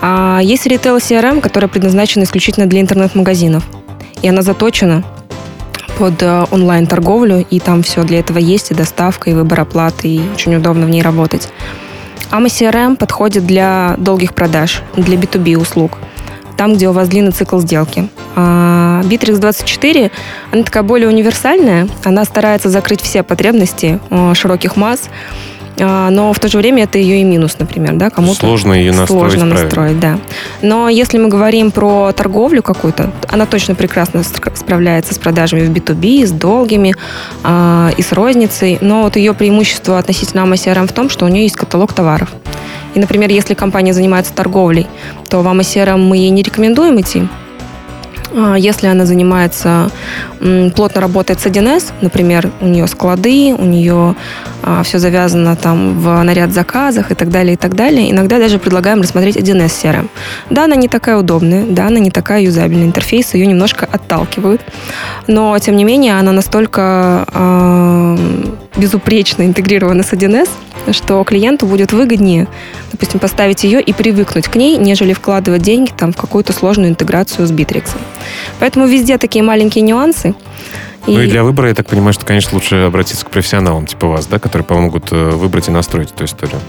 А 0.00 0.40
есть 0.42 0.66
ритейл 0.66 0.96
CRM, 0.96 1.40
которая 1.40 1.68
предназначена 1.68 2.24
исключительно 2.24 2.66
для 2.66 2.80
интернет-магазинов. 2.80 3.62
И 4.22 4.28
она 4.28 4.42
заточена 4.42 5.04
под 5.98 6.22
э, 6.22 6.44
онлайн-торговлю, 6.50 7.44
и 7.48 7.60
там 7.60 7.82
все 7.82 8.02
для 8.04 8.20
этого 8.20 8.38
есть, 8.38 8.70
и 8.70 8.74
доставка, 8.74 9.30
и 9.30 9.34
выбор 9.34 9.60
оплаты, 9.60 10.08
и 10.08 10.20
очень 10.34 10.54
удобно 10.56 10.86
в 10.86 10.90
ней 10.90 11.02
работать. 11.02 11.48
AMA 12.30 12.46
CRM 12.46 12.96
подходит 12.96 13.46
для 13.46 13.94
долгих 13.98 14.34
продаж, 14.34 14.82
для 14.96 15.16
B2B 15.16 15.56
услуг, 15.56 15.98
там, 16.56 16.74
где 16.74 16.88
у 16.88 16.92
вас 16.92 17.08
длинный 17.08 17.32
цикл 17.32 17.58
сделки. 17.58 18.08
А 18.36 19.02
Bittrex 19.04 19.38
24, 19.38 20.10
она 20.52 20.62
такая 20.62 20.82
более 20.82 21.08
универсальная, 21.08 21.88
она 22.04 22.24
старается 22.24 22.70
закрыть 22.70 23.00
все 23.00 23.22
потребности 23.22 24.00
э, 24.10 24.34
широких 24.34 24.76
масс, 24.76 25.08
но 25.76 26.32
в 26.32 26.38
то 26.38 26.48
же 26.48 26.58
время 26.58 26.84
это 26.84 26.98
ее 26.98 27.20
и 27.20 27.24
минус, 27.24 27.56
например, 27.58 27.94
да, 27.94 28.10
кому-то 28.10 28.40
сложно 28.40 28.72
ее 28.72 28.92
настроить, 28.92 29.32
сложно 29.32 29.54
настроить, 29.54 29.98
да. 29.98 30.18
Но 30.62 30.88
если 30.88 31.18
мы 31.18 31.28
говорим 31.28 31.70
про 31.70 32.12
торговлю 32.12 32.62
какую-то, 32.62 33.10
она 33.28 33.46
точно 33.46 33.74
прекрасно 33.74 34.22
справляется 34.22 35.14
с 35.14 35.18
продажами 35.18 35.66
в 35.66 35.70
B2B, 35.70 36.26
с 36.26 36.30
долгими 36.30 36.94
э, 37.42 37.90
и 37.96 38.02
с 38.02 38.12
розницей, 38.12 38.78
но 38.80 39.02
вот 39.02 39.16
ее 39.16 39.34
преимущество 39.34 39.98
относительно 39.98 40.42
AMA 40.42 40.54
CRM 40.54 40.86
в 40.86 40.92
том, 40.92 41.10
что 41.10 41.24
у 41.24 41.28
нее 41.28 41.42
есть 41.42 41.56
каталог 41.56 41.92
товаров. 41.92 42.28
И, 42.94 43.00
например, 43.00 43.30
если 43.30 43.54
компания 43.54 43.92
занимается 43.92 44.32
торговлей, 44.32 44.86
то 45.28 45.42
в 45.42 45.46
AMA 45.46 45.60
CRM 45.60 45.98
мы 45.98 46.16
ей 46.16 46.30
не 46.30 46.42
рекомендуем 46.42 47.00
идти, 47.00 47.22
а, 47.22 47.43
если 48.56 48.86
она 48.88 49.06
занимается, 49.06 49.90
плотно 50.74 51.00
работает 51.00 51.40
с 51.40 51.46
1С, 51.46 51.92
например, 52.00 52.50
у 52.60 52.66
нее 52.66 52.86
склады, 52.86 53.54
у 53.56 53.64
нее 53.64 54.16
а, 54.62 54.82
все 54.82 54.98
завязано 54.98 55.56
там 55.56 55.98
в 56.00 56.22
наряд 56.22 56.52
заказах 56.52 57.10
и 57.10 57.14
так 57.14 57.30
далее, 57.30 57.54
и 57.54 57.56
так 57.56 57.74
далее, 57.74 58.10
иногда 58.10 58.38
даже 58.38 58.58
предлагаем 58.58 59.00
рассмотреть 59.00 59.36
1С 59.36 59.82
CRM. 59.82 60.08
Да, 60.50 60.64
она 60.64 60.76
не 60.76 60.88
такая 60.88 61.16
удобная, 61.16 61.64
да, 61.66 61.86
она 61.86 61.98
не 62.00 62.10
такая 62.10 62.42
юзабельная, 62.42 62.86
интерфейс 62.86 63.34
ее 63.34 63.46
немножко 63.46 63.88
отталкивают, 63.90 64.60
но, 65.26 65.58
тем 65.58 65.76
не 65.76 65.84
менее, 65.84 66.18
она 66.18 66.32
настолько 66.32 67.26
безупречно 68.76 69.42
интегрирована 69.42 70.02
с 70.02 70.12
1С, 70.12 70.48
что 70.92 71.22
клиенту 71.24 71.66
будет 71.66 71.92
выгоднее, 71.92 72.48
допустим, 72.92 73.20
поставить 73.20 73.64
ее 73.64 73.80
и 73.80 73.92
привыкнуть 73.92 74.48
к 74.48 74.56
ней, 74.56 74.76
нежели 74.76 75.12
вкладывать 75.12 75.62
деньги 75.62 75.90
там, 75.96 76.12
в 76.12 76.16
какую-то 76.16 76.52
сложную 76.52 76.90
интеграцию 76.90 77.46
с 77.46 77.52
Bittrex. 77.52 77.90
Поэтому 78.58 78.86
везде 78.86 79.18
такие 79.18 79.44
маленькие 79.44 79.82
нюансы. 79.82 80.34
И... 81.06 81.12
Ну 81.12 81.20
и 81.20 81.26
для 81.26 81.44
выбора, 81.44 81.68
я 81.68 81.74
так 81.74 81.86
понимаю, 81.86 82.12
что, 82.14 82.24
конечно, 82.24 82.54
лучше 82.54 82.76
обратиться 82.76 83.26
к 83.26 83.30
профессионалам 83.30 83.86
типа 83.86 84.08
вас, 84.08 84.26
да, 84.26 84.38
которые 84.38 84.64
помогут 84.64 85.12
э, 85.12 85.30
выбрать 85.30 85.68
и 85.68 85.70
настроить 85.70 86.12
эту 86.12 86.24
историю. 86.24 86.60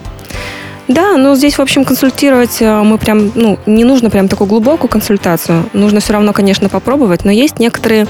Да, 0.88 1.18
но 1.18 1.36
здесь, 1.36 1.58
в 1.58 1.62
общем, 1.62 1.84
консультировать 1.84 2.62
э, 2.62 2.82
мы 2.84 2.98
прям, 3.00 3.32
ну, 3.34 3.58
не 3.66 3.84
нужно 3.84 4.12
прям 4.12 4.28
такую 4.28 4.48
глубокую 4.48 4.88
консультацию. 4.88 5.68
Нужно 5.74 6.00
все 6.00 6.14
равно, 6.14 6.32
конечно, 6.32 6.70
попробовать, 6.70 7.26
но 7.26 7.32
есть 7.32 7.58
некоторые 7.58 8.06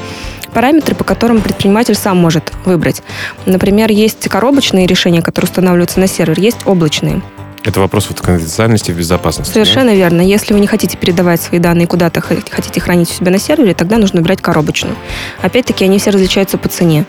параметры, 0.53 0.93
по 0.93 1.03
которым 1.03 1.41
предприниматель 1.41 1.95
сам 1.95 2.17
может 2.17 2.51
выбрать. 2.65 3.01
Например, 3.45 3.89
есть 3.91 4.27
коробочные 4.27 4.87
решения, 4.87 5.21
которые 5.21 5.49
устанавливаются 5.49 5.99
на 5.99 6.07
сервер, 6.07 6.39
есть 6.39 6.59
облачные. 6.65 7.21
Это 7.65 7.79
вопрос 7.79 8.07
вот 8.09 8.21
конфиденциальности 8.21 8.91
и 8.91 8.93
безопасности. 8.93 9.51
Совершенно 9.51 9.89
да? 9.89 9.95
верно. 9.95 10.21
Если 10.21 10.53
вы 10.53 10.59
не 10.59 10.67
хотите 10.67 10.97
передавать 10.97 11.41
свои 11.41 11.59
данные 11.59 11.87
куда-то, 11.87 12.21
хотите 12.21 12.79
хранить 12.79 13.09
у 13.09 13.13
себя 13.13 13.31
на 13.31 13.39
сервере, 13.39 13.73
тогда 13.73 13.97
нужно 13.97 14.21
брать 14.21 14.39
коробочную. 14.39 14.95
Опять-таки, 15.41 15.83
они 15.83 15.97
все 15.97 16.11
различаются 16.11 16.59
по 16.59 16.69
цене. 16.69 17.05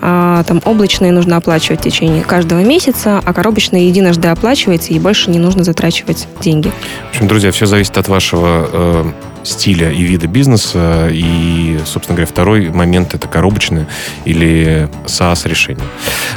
А, 0.00 0.44
там 0.44 0.62
облачные 0.64 1.10
нужно 1.10 1.36
оплачивать 1.36 1.80
в 1.80 1.82
течение 1.82 2.22
каждого 2.22 2.60
месяца, 2.60 3.20
а 3.24 3.32
коробочные 3.32 3.88
единожды 3.88 4.28
оплачивается, 4.28 4.92
и 4.92 4.98
больше 5.00 5.30
не 5.30 5.40
нужно 5.40 5.64
затрачивать 5.64 6.28
деньги. 6.40 6.70
В 7.08 7.10
общем, 7.10 7.26
друзья, 7.26 7.50
все 7.50 7.66
зависит 7.66 7.98
от 7.98 8.06
вашего 8.06 8.68
э, 8.72 9.12
стиля 9.46 9.90
и 9.90 10.02
вида 10.02 10.26
бизнеса. 10.26 11.08
И, 11.10 11.78
собственно 11.84 12.16
говоря, 12.16 12.26
второй 12.26 12.68
момент— 12.70 13.14
это 13.14 13.28
коробочное 13.28 13.86
или 14.24 14.88
SaaS-решение. 15.06 15.86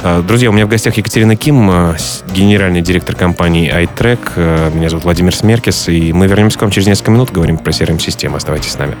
А, 0.02 0.22
друзья, 0.22 0.50
у 0.50 0.52
меня 0.52 0.66
в 0.66 0.68
гостях 0.68 0.96
Екатерина 0.96 1.36
Ким, 1.36 1.68
а, 1.70 1.96
генеральный 2.32 2.80
директор 2.80 3.14
компании 3.14 3.70
iTrack. 3.72 4.20
А, 4.36 4.70
меня 4.70 4.88
зовут 4.88 5.04
Владимир 5.04 5.34
Смеркис, 5.34 5.88
и 5.88 6.12
мы 6.12 6.26
вернемся 6.26 6.58
к 6.58 6.62
вам 6.62 6.70
через 6.70 6.86
несколько 6.86 7.10
минут, 7.10 7.30
говорим 7.30 7.58
про 7.58 7.72
CRM-систему. 7.72 8.36
Оставайтесь 8.36 8.72
с 8.72 8.78
нами. 8.78 8.96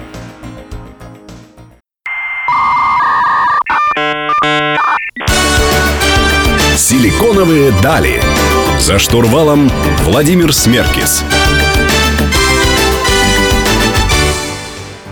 Силиконовые 6.76 7.72
дали. 7.82 8.20
За 8.80 8.98
штурвалом 8.98 9.70
Владимир 10.04 10.52
Смеркис. 10.52 11.22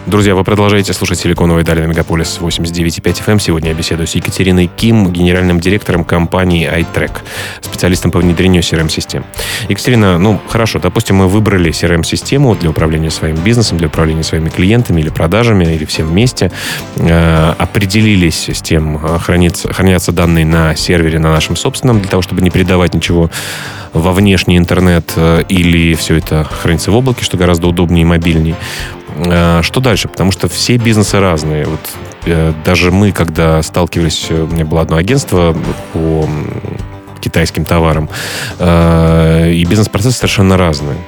Друзья, 0.09 0.35
вы 0.35 0.43
продолжаете 0.43 0.95
слушать 0.95 1.19
«Силиконовые 1.19 1.67
дали» 1.67 1.83
на 1.83 1.85
Мегаполис 1.85 2.39
89.5 2.41 3.27
FM. 3.27 3.39
Сегодня 3.39 3.69
я 3.69 3.75
беседую 3.75 4.07
с 4.07 4.15
Екатериной 4.15 4.71
Ким, 4.75 5.13
генеральным 5.13 5.61
директором 5.61 6.03
компании 6.03 6.67
iTrack, 6.67 7.19
специалистом 7.61 8.11
по 8.11 8.19
внедрению 8.19 8.63
CRM-систем. 8.63 9.27
Екатерина, 9.69 10.19
ну, 10.19 10.41
хорошо, 10.49 10.79
допустим, 10.79 11.17
мы 11.17 11.29
выбрали 11.29 11.73
CRM-систему 11.73 12.55
для 12.55 12.71
управления 12.71 13.11
своим 13.11 13.37
бизнесом, 13.37 13.77
для 13.77 13.89
управления 13.89 14.23
своими 14.23 14.49
клиентами 14.49 15.03
или 15.03 15.11
продажами, 15.11 15.67
или 15.67 15.85
всем 15.85 16.07
вместе, 16.07 16.51
э, 16.97 17.55
определились 17.59 18.49
с 18.49 18.63
тем, 18.63 18.97
э, 19.05 19.19
хранится, 19.19 19.71
хранятся 19.75 20.13
данные 20.13 20.47
на 20.47 20.75
сервере, 20.75 21.19
на 21.19 21.31
нашем 21.31 21.55
собственном, 21.55 22.01
для 22.01 22.09
того, 22.09 22.23
чтобы 22.23 22.41
не 22.41 22.49
передавать 22.49 22.95
ничего 22.95 23.31
во 23.93 24.13
внешний 24.13 24.57
интернет 24.57 25.13
э, 25.17 25.43
или 25.51 25.95
все 25.95 26.17
это 26.17 26.45
хранится 26.45 26.91
в 26.91 26.97
облаке, 26.97 27.25
что 27.25 27.37
гораздо 27.37 27.69
удобнее 27.69 28.03
и 28.03 28.05
мобильней. 28.07 28.55
Э, 29.19 29.61
что 29.63 29.81
дальше? 29.81 30.09
Потому 30.09 30.33
что 30.33 30.49
все 30.49 30.77
бизнесы 30.77 31.21
разные. 31.21 31.67
Вот 31.67 31.81
э, 32.27 32.53
даже 32.65 32.91
мы, 32.91 33.13
когда 33.13 33.63
сталкивались, 33.63 34.31
у 34.31 34.47
меня 34.47 34.65
было 34.65 34.83
одно 34.83 34.97
агентство 34.97 35.57
по 35.93 36.29
китайским 37.21 37.65
товарам, 37.65 38.09
и 38.61 39.67
бизнес-процессы 39.69 40.17
совершенно 40.17 40.57
разные. 40.57 40.99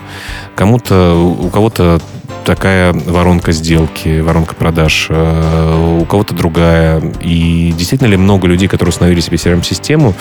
Кому-то, 0.57 1.15
у 1.15 1.49
кого-то 1.51 2.01
такая 2.45 2.93
воронка 2.93 3.53
сделки, 3.53 4.21
воронка 4.21 4.55
продаж, 4.55 5.07
э, 5.09 5.99
у 6.01 6.05
кого-то 6.05 6.35
другая. 6.35 7.03
И 7.23 7.73
действительно 7.77 8.09
ли 8.09 8.17
много 8.17 8.47
людей, 8.47 8.69
которые 8.69 8.91
установили 8.91 9.21
себе 9.21 9.37
CRM-систему, 9.37 10.15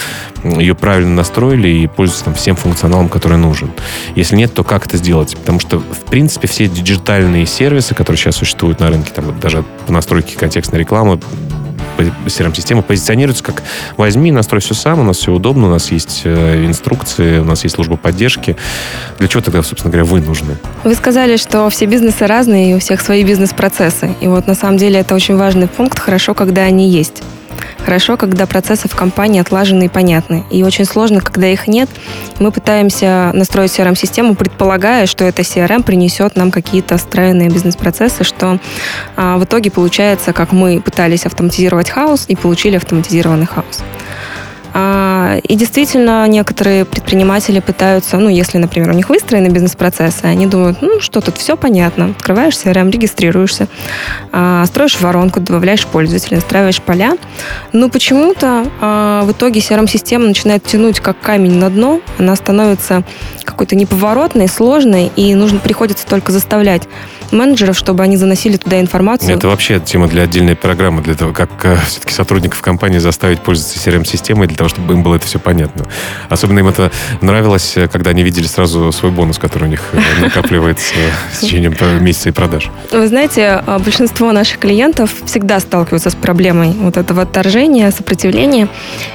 ее 0.43 0.75
правильно 0.75 1.13
настроили 1.15 1.67
и 1.67 1.87
пользуются 1.87 2.25
там 2.25 2.33
всем 2.33 2.55
функционалом, 2.55 3.09
который 3.09 3.37
нужен? 3.37 3.71
Если 4.15 4.35
нет, 4.35 4.53
то 4.53 4.63
как 4.63 4.85
это 4.85 4.97
сделать? 4.97 5.35
Потому 5.37 5.59
что, 5.59 5.79
в 5.79 6.05
принципе, 6.09 6.47
все 6.47 6.67
диджитальные 6.67 7.45
сервисы, 7.45 7.95
которые 7.95 8.17
сейчас 8.17 8.35
существуют 8.35 8.79
на 8.79 8.89
рынке, 8.89 9.11
там 9.13 9.39
даже 9.39 9.63
по 9.85 9.93
настройке 9.93 10.37
контекстной 10.37 10.79
рекламы, 10.79 11.19
CRM-система 11.99 12.81
позиционируется 12.81 13.43
как 13.43 13.63
возьми, 13.97 14.31
настрой 14.31 14.61
все 14.61 14.73
сам, 14.73 14.99
у 14.99 15.03
нас 15.03 15.17
все 15.17 15.31
удобно, 15.31 15.67
у 15.67 15.69
нас 15.69 15.91
есть 15.91 16.21
э, 16.23 16.65
инструкции, 16.65 17.39
у 17.39 17.45
нас 17.45 17.63
есть 17.63 17.75
служба 17.75 17.97
поддержки. 17.97 18.55
Для 19.17 19.27
чего 19.27 19.41
тогда, 19.41 19.61
собственно 19.63 19.91
говоря, 19.91 20.05
вы 20.05 20.21
нужны? 20.21 20.57
Вы 20.83 20.95
сказали, 20.95 21.37
что 21.37 21.69
все 21.69 21.85
бизнесы 21.85 22.27
разные, 22.27 22.71
и 22.71 22.73
у 22.73 22.79
всех 22.79 23.01
свои 23.01 23.23
бизнес-процессы. 23.23 24.15
И 24.21 24.27
вот 24.27 24.47
на 24.47 24.55
самом 24.55 24.77
деле 24.77 24.99
это 24.99 25.15
очень 25.15 25.37
важный 25.37 25.67
пункт, 25.67 25.99
хорошо, 25.99 26.33
когда 26.33 26.63
они 26.63 26.89
есть. 26.89 27.23
Хорошо, 27.89 28.17
когда 28.17 28.45
процессы 28.45 28.87
в 28.87 28.95
компании 28.95 29.41
отлажены 29.41 29.85
и 29.85 29.89
понятны. 29.89 30.43
И 30.51 30.61
очень 30.61 30.85
сложно, 30.85 31.21
когда 31.21 31.47
их 31.47 31.67
нет. 31.67 31.89
Мы 32.37 32.51
пытаемся 32.51 33.31
настроить 33.33 33.71
CRM-систему, 33.71 34.35
предполагая, 34.35 35.07
что 35.07 35.25
эта 35.25 35.41
CRM 35.41 35.81
принесет 35.81 36.35
нам 36.35 36.51
какие-то 36.51 36.97
встроенные 36.99 37.49
бизнес-процессы, 37.49 38.23
что 38.23 38.59
а, 39.15 39.39
в 39.39 39.45
итоге 39.45 39.71
получается, 39.71 40.33
как 40.33 40.51
мы 40.51 40.81
пытались 40.81 41.25
автоматизировать 41.25 41.89
хаос 41.89 42.25
и 42.27 42.35
получили 42.35 42.75
автоматизированный 42.75 43.47
хаос. 43.47 43.81
А, 44.71 45.18
и 45.43 45.55
действительно, 45.55 46.27
некоторые 46.27 46.85
предприниматели 46.85 47.59
пытаются, 47.59 48.17
ну, 48.17 48.29
если, 48.29 48.57
например, 48.57 48.89
у 48.89 48.93
них 48.93 49.09
выстроены 49.09 49.47
бизнес-процессы, 49.47 50.25
они 50.25 50.47
думают, 50.47 50.81
ну, 50.81 50.99
что 50.99 51.21
тут, 51.21 51.37
все 51.37 51.57
понятно. 51.57 52.13
Открываешь 52.17 52.53
CRM, 52.53 52.91
регистрируешься, 52.91 53.67
а, 54.31 54.65
строишь 54.65 54.99
воронку, 54.99 55.39
добавляешь 55.39 55.85
пользователя, 55.85 56.37
настраиваешь 56.37 56.81
поля. 56.81 57.17
Но 57.73 57.89
почему-то 57.89 58.67
а, 58.81 59.23
в 59.23 59.31
итоге 59.31 59.59
CRM-система 59.59 60.27
начинает 60.27 60.63
тянуть 60.63 60.99
как 60.99 61.19
камень 61.19 61.57
на 61.57 61.69
дно, 61.69 62.01
она 62.17 62.35
становится 62.35 63.03
какой-то 63.43 63.75
неповоротной, 63.75 64.47
сложной, 64.47 65.11
и 65.15 65.33
нужно 65.35 65.59
приходится 65.59 66.05
только 66.05 66.31
заставлять 66.31 66.83
менеджеров, 67.31 67.77
чтобы 67.77 68.03
они 68.03 68.17
заносили 68.17 68.57
туда 68.57 68.79
информацию. 68.79 69.35
Это 69.35 69.47
вообще 69.47 69.79
тема 69.79 70.07
для 70.07 70.23
отдельной 70.23 70.55
программы, 70.55 71.01
для 71.01 71.15
того, 71.15 71.33
как 71.33 71.49
э, 71.63 71.77
все-таки 71.87 72.13
сотрудников 72.13 72.61
компании 72.61 72.99
заставить 72.99 73.39
пользоваться 73.41 73.77
CRM-системой, 73.79 74.47
для 74.47 74.57
того, 74.57 74.69
чтобы 74.69 74.93
им 74.93 75.03
было 75.03 75.08
это 75.15 75.25
все 75.25 75.39
понятно. 75.39 75.85
Особенно 76.29 76.59
им 76.59 76.67
это 76.67 76.91
нравилось, 77.21 77.77
э, 77.77 77.87
когда 77.87 78.11
они 78.11 78.23
видели 78.23 78.45
сразу 78.45 78.91
свой 78.91 79.11
бонус, 79.11 79.37
который 79.37 79.65
у 79.65 79.67
них 79.67 79.81
э, 79.93 79.99
накапливается 80.21 80.93
с 81.33 81.39
течением 81.39 81.75
месяца 82.03 82.29
и 82.29 82.31
продаж. 82.31 82.69
Вы 82.91 83.07
знаете, 83.07 83.61
а, 83.65 83.79
большинство 83.79 84.31
наших 84.31 84.59
клиентов 84.59 85.11
всегда 85.25 85.59
сталкиваются 85.59 86.09
с 86.09 86.15
проблемой 86.15 86.71
вот 86.71 86.97
этого 86.97 87.23
отторжения, 87.23 87.91
сопротивления. 87.91 88.67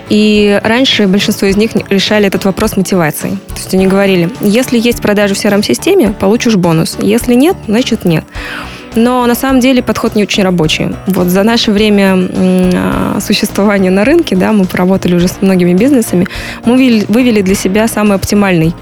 И 0.08 0.60
раньше 0.62 1.06
большинство 1.06 1.48
из 1.48 1.56
них 1.56 1.70
решали 1.90 2.26
этот 2.26 2.44
вопрос 2.44 2.76
мотивацией. 2.76 3.36
То 3.48 3.56
есть 3.56 3.74
они 3.74 3.86
говорили, 3.86 4.30
если 4.40 4.78
есть 4.78 5.00
продажи 5.00 5.34
в 5.34 5.38
CRM-системе, 5.44 6.12
получишь 6.12 6.56
бонус. 6.56 6.96
Если 7.00 7.34
нет, 7.34 7.56
значит 7.66 8.04
нет. 8.04 8.24
Но 8.94 9.26
на 9.26 9.34
самом 9.34 9.60
деле 9.60 9.82
подход 9.82 10.14
не 10.14 10.22
очень 10.22 10.42
рабочий. 10.42 10.94
Вот 11.06 11.28
за 11.28 11.42
наше 11.42 11.72
время 11.72 12.16
а, 12.16 13.18
существования 13.20 13.90
на 13.90 14.04
рынке, 14.04 14.36
да, 14.36 14.52
мы 14.52 14.64
поработали 14.64 15.14
уже 15.14 15.28
с 15.28 15.38
многими 15.40 15.74
бизнесами, 15.74 16.26
мы 16.64 17.04
вывели 17.08 17.42
для 17.42 17.54
себя 17.54 17.88
самый 17.88 18.16
оптимальный 18.16 18.74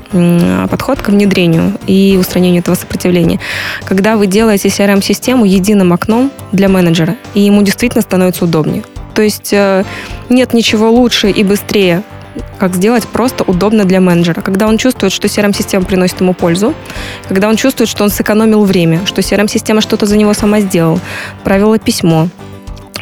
подход 0.70 1.00
к 1.00 1.08
внедрению 1.08 1.72
и 1.86 2.16
устранению 2.20 2.60
этого 2.60 2.74
сопротивления. 2.74 3.40
Когда 3.84 4.16
вы 4.16 4.26
делаете 4.26 4.68
CRM-систему 4.68 5.44
единым 5.44 5.92
окном 5.92 6.30
для 6.52 6.68
менеджера, 6.68 7.16
и 7.34 7.40
ему 7.40 7.62
действительно 7.62 8.02
становится 8.02 8.44
удобнее. 8.44 8.84
То 9.14 9.22
есть 9.22 9.52
э, 9.52 9.84
нет 10.28 10.54
ничего 10.54 10.90
лучше 10.90 11.30
и 11.30 11.44
быстрее 11.44 12.02
как 12.58 12.74
сделать 12.74 13.06
просто 13.08 13.44
удобно 13.44 13.84
для 13.84 14.00
менеджера. 14.00 14.40
Когда 14.40 14.66
он 14.66 14.78
чувствует, 14.78 15.12
что 15.12 15.26
CRM-система 15.26 15.84
приносит 15.84 16.20
ему 16.20 16.34
пользу, 16.34 16.74
когда 17.28 17.48
он 17.48 17.56
чувствует, 17.56 17.88
что 17.88 18.04
он 18.04 18.10
сэкономил 18.10 18.64
время, 18.64 19.04
что 19.06 19.20
CRM-система 19.20 19.80
что-то 19.80 20.06
за 20.06 20.16
него 20.16 20.34
сама 20.34 20.60
сделала, 20.60 21.00
правила 21.44 21.78
письмо, 21.78 22.28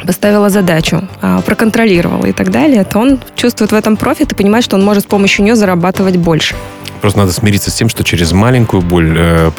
поставила 0.05 0.49
задачу, 0.49 1.07
а, 1.21 1.41
проконтролировала 1.41 2.25
и 2.25 2.31
так 2.31 2.51
далее, 2.51 2.83
то 2.83 2.99
он 2.99 3.19
чувствует 3.35 3.71
в 3.71 3.75
этом 3.75 3.97
профит 3.97 4.31
и 4.31 4.35
понимает, 4.35 4.65
что 4.65 4.75
он 4.75 4.83
может 4.83 5.03
с 5.03 5.07
помощью 5.07 5.43
нее 5.45 5.55
зарабатывать 5.55 6.17
больше. 6.17 6.55
Просто 7.01 7.19
надо 7.19 7.33
смириться 7.33 7.71
с 7.71 7.73
тем, 7.73 7.89
что 7.89 8.03
через 8.03 8.31
маленькую 8.31 8.81
боль 8.81 9.15
э, 9.17 9.51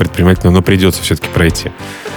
но 0.44 0.62
придется 0.62 1.02
все-таки 1.02 1.28
пройти. 1.28 1.70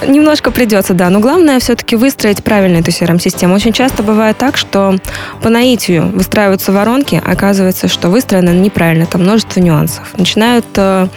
Немножко 0.07 0.51
придется, 0.51 0.93
да. 0.93 1.09
Но 1.09 1.19
главное 1.19 1.59
все-таки 1.59 1.95
выстроить 1.95 2.43
правильно 2.43 2.77
эту 2.77 2.91
CRM-систему. 2.91 3.55
Очень 3.55 3.73
часто 3.73 4.03
бывает 4.03 4.37
так, 4.37 4.57
что 4.57 4.97
по 5.41 5.49
наитию 5.49 6.09
выстраиваются 6.13 6.71
воронки, 6.71 7.21
а 7.25 7.31
оказывается, 7.31 7.87
что 7.87 8.09
выстроено 8.09 8.51
неправильно, 8.51 9.05
там 9.05 9.21
множество 9.21 9.59
нюансов. 9.59 10.13
Начинают 10.17 10.65
э, 10.75 11.07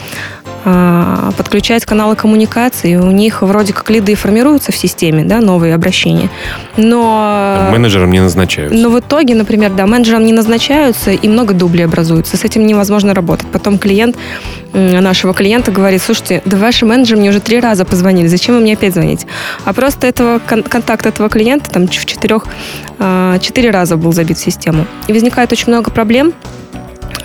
а, 0.65 1.31
подключать 1.37 1.87
каналы 1.87 2.17
коммуникации, 2.17 2.97
у 2.97 3.11
них 3.11 3.43
вроде 3.43 3.73
как 3.73 3.88
лиды 3.91 4.15
формируются 4.15 4.73
в 4.73 4.77
системе, 4.77 5.25
да, 5.25 5.41
новые 5.41 5.75
обращения, 5.75 6.29
но... 6.77 7.69
Менеджерам 7.71 8.11
не 8.11 8.21
назначаются. 8.21 8.77
Но 8.77 8.91
в 8.91 8.99
итоге, 8.99 9.35
например, 9.35 9.73
да, 9.73 9.87
менеджерам 9.87 10.25
не 10.25 10.33
назначаются, 10.33 11.12
и 11.12 11.29
много 11.29 11.55
дублей 11.55 11.85
образуется. 11.85 12.37
С 12.37 12.45
этим 12.45 12.67
невозможно 12.67 13.15
работать. 13.15 13.47
Потом 13.49 13.79
клиент 13.79 13.98
нашего 14.73 15.35
клиента 15.35 15.71
говорит, 15.73 16.02
слушайте, 16.02 16.43
да 16.45 16.57
ваши 16.57 16.87
менеджеры 16.87 17.21
мне 17.21 17.31
уже 17.31 17.40
три 17.40 17.61
раза 17.61 17.85
позвонили, 17.85 18.26
зачем 18.26 18.55
вы 18.55 18.61
мне 18.61 18.75
опять 18.75 18.95
звоните? 18.95 19.26
А 19.64 19.73
просто 19.73 20.07
этого 20.07 20.38
контакт 20.38 21.07
этого 21.07 21.28
клиента 21.28 21.71
там 21.71 21.87
в 21.87 21.90
четырех, 21.90 22.47
а, 22.99 23.38
четыре 23.38 23.71
раза 23.71 23.97
был 23.97 24.12
забит 24.12 24.38
в 24.38 24.43
систему. 24.43 24.87
И 25.07 25.12
возникает 25.12 25.52
очень 25.52 25.69
много 25.69 25.90
проблем, 25.90 26.33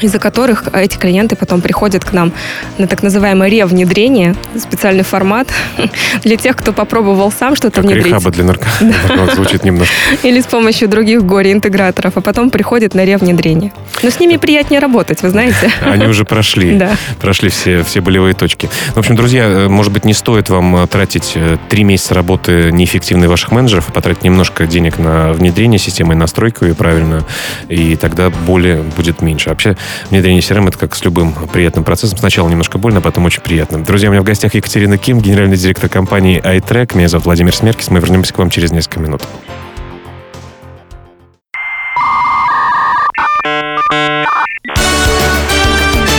из-за 0.02 0.20
которых 0.20 0.66
эти 0.74 0.98
клиенты 0.98 1.36
потом 1.36 1.62
приходят 1.62 2.04
к 2.04 2.14
нам 2.14 2.32
на 2.78 2.88
так 2.88 3.04
называемое 3.04 3.50
ревнедрение, 3.50 4.36
специальный 4.58 5.04
формат 5.04 5.48
для 6.24 6.38
тех, 6.38 6.56
кто 6.56 6.74
попробовал 6.74 7.32
сам 7.32 7.56
что-то 7.56 7.82
как 7.82 7.86
внедрить. 7.86 8.08
Рехаба 8.08 8.32
для 8.32 8.44
наркоманов 8.44 9.36
звучит 9.36 9.64
немножко. 9.64 9.94
Или 10.24 10.42
с 10.42 10.46
помощью 10.46 10.88
других 10.88 11.24
горе-интеграторов, 11.24 12.18
а 12.18 12.22
потом 12.22 12.50
приходят 12.50 12.94
на 12.94 13.06
ревнедрение. 13.06 13.72
Но 14.02 14.10
с 14.10 14.20
ними 14.20 14.38
приятнее 14.38 14.80
работать, 14.80 15.22
вы 15.22 15.30
знаете. 15.30 15.72
Они 15.82 16.06
уже 16.06 16.26
прошли. 16.26 16.78
Да. 16.78 16.96
Прошли 17.22 17.50
все, 17.50 17.84
все 17.84 18.02
болевые 18.02 18.34
точки. 18.34 18.70
В 18.94 19.00
общем, 19.00 19.16
друзья, 19.16 19.46
э, 19.46 19.68
может 19.68 19.94
быть, 19.94 20.06
не 20.06 20.14
стоит 20.14 20.50
вам 20.50 20.76
э, 20.76 20.88
тратить 20.88 21.34
э, 21.36 21.58
три 21.70 21.84
месяца 21.84 22.14
работы 22.14 22.72
неэффективной 22.72 23.28
ваших 23.28 23.52
менеджеров, 23.52 23.86
а 23.90 23.92
потратить 23.92 24.24
немножко 24.24 24.66
денег 24.66 24.98
на 24.98 25.34
внедрение 25.34 25.80
системы 25.80 26.14
и 26.14 26.18
настройку 26.18 26.66
ее 26.66 26.76
правильно, 26.76 27.24
и 27.70 27.96
тогда 27.96 28.30
боли 28.30 28.84
будет 28.96 29.22
меньше. 29.22 29.50
Вообще, 29.50 29.78
внедрение 30.10 30.42
CRM 30.42 30.68
это 30.68 30.78
как 30.78 30.96
с 30.96 31.04
любым 31.04 31.34
приятным 31.34 31.84
процессом. 31.84 32.18
Сначала 32.18 32.50
немножко 32.50 32.78
больно, 32.78 33.00
а 33.00 33.02
потом 33.02 33.26
очень 33.26 33.42
приятно. 33.42 33.84
Друзья, 33.84 34.10
у 34.10 34.12
меня 34.12 34.22
в 34.22 34.26
гостях 34.26 34.54
Екатерина 34.54 34.98
Ким, 34.98 35.20
генеральный 35.20 35.58
директор 35.58 35.90
компании 35.90 36.42
iTrack. 36.42 36.98
Меня 36.98 37.08
зовут 37.08 37.26
Владимир 37.26 37.56
Смеркис. 37.56 37.90
Мы 37.90 38.00
вернемся 38.00 38.34
к 38.34 38.38
вам 38.38 38.50
через 38.50 38.72
несколько 38.72 39.00
минут. 39.00 39.24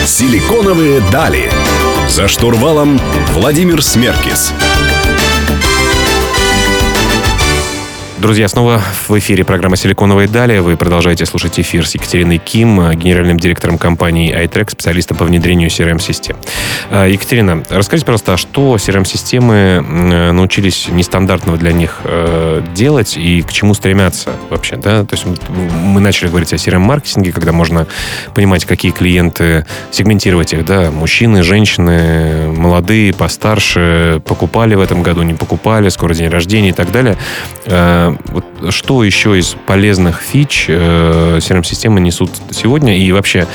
Силиконовые 0.06 1.00
дали. 1.10 1.50
За 2.08 2.28
штурвалом 2.28 3.00
Владимир 3.32 3.82
Смеркис. 3.82 4.52
Друзья, 8.24 8.48
снова 8.48 8.80
в 9.06 9.18
эфире 9.18 9.44
программа 9.44 9.76
«Силиконовые 9.76 10.28
дали». 10.28 10.58
Вы 10.58 10.78
продолжаете 10.78 11.26
слушать 11.26 11.60
эфир 11.60 11.86
с 11.86 11.94
Екатериной 11.94 12.38
Ким, 12.38 12.92
генеральным 12.92 13.38
директором 13.38 13.76
компании 13.76 14.34
iTrack, 14.34 14.70
специалистом 14.70 15.18
по 15.18 15.26
внедрению 15.26 15.68
CRM-систем. 15.68 16.34
А, 16.90 17.06
Екатерина, 17.06 17.62
расскажите, 17.68 18.06
пожалуйста, 18.06 18.32
а 18.32 18.36
что 18.38 18.76
CRM-системы 18.76 20.32
научились 20.32 20.88
нестандартного 20.88 21.58
для 21.58 21.72
них 21.72 22.00
э, 22.04 22.62
делать 22.74 23.18
и 23.18 23.42
к 23.42 23.52
чему 23.52 23.74
стремятся 23.74 24.30
вообще? 24.48 24.76
Да? 24.76 25.04
То 25.04 25.16
есть 25.16 25.26
мы 25.82 26.00
начали 26.00 26.28
говорить 26.28 26.54
о 26.54 26.56
CRM-маркетинге, 26.56 27.30
когда 27.30 27.52
можно 27.52 27.86
понимать, 28.34 28.64
какие 28.64 28.90
клиенты, 28.90 29.66
сегментировать 29.90 30.54
их, 30.54 30.64
да, 30.64 30.90
мужчины, 30.90 31.42
женщины, 31.42 32.48
молодые, 32.48 33.12
постарше, 33.12 34.22
покупали 34.24 34.76
в 34.76 34.80
этом 34.80 35.02
году, 35.02 35.20
не 35.20 35.34
покупали, 35.34 35.90
скоро 35.90 36.14
день 36.14 36.30
рождения 36.30 36.70
и 36.70 36.72
так 36.72 36.90
далее 36.90 37.18
а, 37.66 38.13
вот 38.26 38.44
что 38.70 39.04
еще 39.04 39.38
из 39.38 39.56
полезных 39.66 40.20
фич 40.20 40.66
э, 40.68 41.38
CRM-системы 41.38 42.00
несут 42.00 42.30
сегодня? 42.50 42.98
И 42.98 43.12
вообще, 43.12 43.46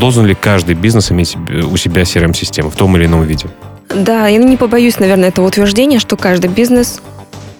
должен 0.00 0.26
ли 0.26 0.34
каждый 0.34 0.74
бизнес 0.74 1.10
иметь 1.12 1.36
у 1.36 1.76
себя 1.76 2.02
CRM-систему 2.02 2.70
в 2.70 2.76
том 2.76 2.96
или 2.96 3.06
ином 3.06 3.24
виде? 3.24 3.46
Да, 3.94 4.28
я 4.28 4.38
не 4.38 4.56
побоюсь, 4.56 4.98
наверное, 4.98 5.28
этого 5.28 5.46
утверждения, 5.46 5.98
что 5.98 6.16
каждый 6.16 6.50
бизнес 6.50 7.00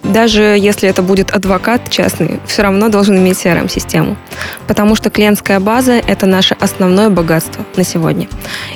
даже 0.07 0.41
если 0.41 0.89
это 0.89 1.01
будет 1.01 1.31
адвокат 1.31 1.89
частный, 1.89 2.39
все 2.47 2.63
равно 2.63 2.89
должен 2.89 3.17
иметь 3.17 3.37
CRM-систему. 3.45 4.17
Потому 4.67 4.95
что 4.95 5.09
клиентская 5.09 5.59
база– 5.59 5.93
это 6.07 6.25
наше 6.25 6.55
основное 6.59 7.09
богатство 7.09 7.65
на 7.75 7.83
сегодня. 7.83 8.27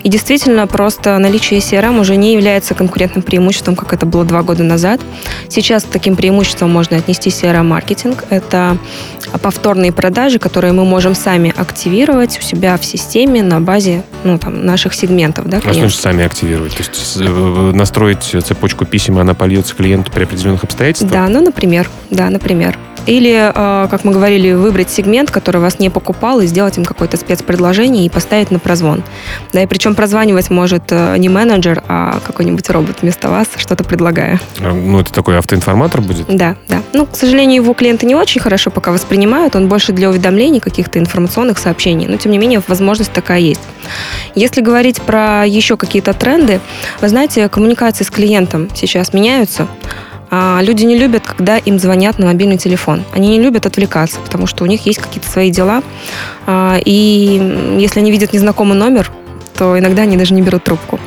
И 0.04 0.10
действительно, 0.10 0.68
просто 0.68 1.18
наличие 1.18 1.60
CRM 1.60 2.00
уже 2.00 2.16
не 2.16 2.34
является 2.34 2.74
конкурентным 2.74 3.24
преимуществом, 3.24 3.76
как 3.76 3.94
это 3.94 4.06
было 4.06 4.26
два 4.26 4.42
года 4.44 4.64
назад. 4.64 5.02
Сейчас 5.50 5.84
таким 5.84 6.16
преимуществом 6.16 6.72
можно 6.72 6.98
отнести 6.98 7.30
CRM-маркетинг. 7.30 8.26
Это 8.30 8.78
повторные 9.38 9.92
продажи, 9.92 10.40
которые 10.40 10.74
мы 10.74 10.86
можем 10.86 11.16
сами 11.16 11.54
активировать 11.56 12.38
у 12.40 12.42
себя 12.42 12.78
в 12.78 12.86
системе 12.86 13.44
на 13.44 13.60
базе 13.60 14.04
ну, 14.24 14.38
там, 14.38 14.66
наших 14.66 14.94
сегментов. 14.94 15.48
Да, 15.48 15.58
а 15.58 15.62
что 15.62 15.74
значит 15.74 16.00
сами 16.00 16.26
активировать? 16.26 16.76
То 16.76 16.84
есть 16.84 17.18
э, 17.20 17.72
настроить 17.74 18.24
цепочку 18.24 18.86
писем, 18.86 19.18
и 19.18 19.22
она 19.22 19.34
польется 19.34 19.76
клиенту 19.76 20.12
при 20.12 20.24
определенных 20.24 20.64
обстоятельствах? 20.64 21.12
Да, 21.12 21.28
ну, 21.30 21.42
например. 21.42 21.90
Да, 22.10 22.30
например. 22.30 22.78
Или, 23.06 23.52
э, 23.54 23.88
как 23.90 24.04
мы 24.04 24.12
говорили, 24.12 24.54
выбрать 24.54 24.90
сегмент, 24.90 25.32
который 25.32 25.60
вас 25.60 25.80
не 25.80 25.90
покупал, 25.90 26.40
и 26.42 26.46
сделать 26.46 26.78
им 26.78 26.86
какое-то 26.86 27.18
спецпредложение 27.18 28.06
и 28.06 28.10
поставить 28.10 28.52
на 28.52 28.60
прозвон. 28.60 29.04
Да, 29.54 29.64
и 29.64 29.66
причем 29.66 29.96
прозванивать 29.96 30.50
может 30.50 30.84
э, 30.90 31.18
не 31.18 31.30
менеджер, 31.30 31.84
а 31.88 32.20
какой-нибудь 32.26 32.70
робот 32.70 33.02
вместо 33.02 33.30
вас, 33.30 33.48
что-то 33.58 33.84
предлагая. 33.84 34.40
А, 34.60 34.74
ну, 34.74 35.00
это 35.00 35.12
такой 35.12 35.38
автоинформатор 35.38 36.02
будет? 36.02 36.28
Да, 36.28 36.56
да. 36.68 36.82
Ну, 36.94 37.06
к 37.06 37.16
сожалению, 37.16 37.64
его 37.64 37.74
клиенты 37.74 38.06
не 38.06 38.16
очень 38.16 38.42
хорошо 38.42 38.72
пока 38.72 38.92
воспринимают, 38.92 39.56
он 39.56 39.68
больше 39.68 39.92
для 39.94 40.10
уведомлений, 40.10 40.60
каких-то 40.60 41.00
информационных 41.00 41.58
сообщений, 41.58 42.08
но, 42.08 42.18
тем 42.18 42.32
не 42.32 42.38
менее, 42.38 42.62
возможность 42.68 43.12
такая 43.12 43.40
есть. 43.40 43.62
Если 44.36 44.62
говорить 44.62 45.02
про 45.02 45.46
еще 45.46 45.78
какие-то 45.78 46.14
тренды, 46.14 46.60
вы 47.02 47.10
знаете, 47.10 47.50
коммуникации 47.50 48.04
с 48.04 48.10
клиентом 48.10 48.70
сейчас 48.76 49.14
меняются, 49.14 49.68
а, 50.32 50.62
люди 50.64 50.86
не 50.86 50.98
любят, 50.98 51.24
когда 51.28 51.58
им 51.58 51.78
звонят 51.78 52.18
на 52.18 52.28
мобильный 52.28 52.58
телефон. 52.58 53.04
Они 53.14 53.28
не 53.28 53.42
любят 53.42 53.66
отвлекаться, 53.66 54.20
потому 54.22 54.48
что 54.48 54.64
у 54.64 54.68
них 54.68 54.86
есть 54.86 55.00
какие-то 55.00 55.30
свои 55.30 55.52
дела. 55.52 55.84
А, 56.48 56.80
и 56.84 57.78
если 57.78 58.00
они 58.00 58.12
видят 58.12 58.32
незнакомый 58.32 58.78
номер, 58.78 59.12
то 59.58 59.78
иногда 59.78 60.04
они 60.04 60.16
даже 60.16 60.34
не 60.34 60.42
берут 60.42 60.64
трубку. 60.64 61.00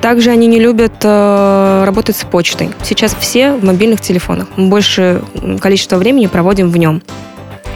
Также 0.00 0.30
они 0.30 0.46
не 0.46 0.58
любят 0.58 0.94
э, 1.02 1.82
работать 1.84 2.16
с 2.16 2.24
почтой. 2.24 2.70
Сейчас 2.82 3.14
все 3.18 3.52
в 3.52 3.64
мобильных 3.64 4.00
телефонах. 4.00 4.48
Мы 4.56 4.68
больше 4.68 5.22
количество 5.60 5.96
времени 5.96 6.26
проводим 6.26 6.70
в 6.70 6.76
нем. 6.78 7.02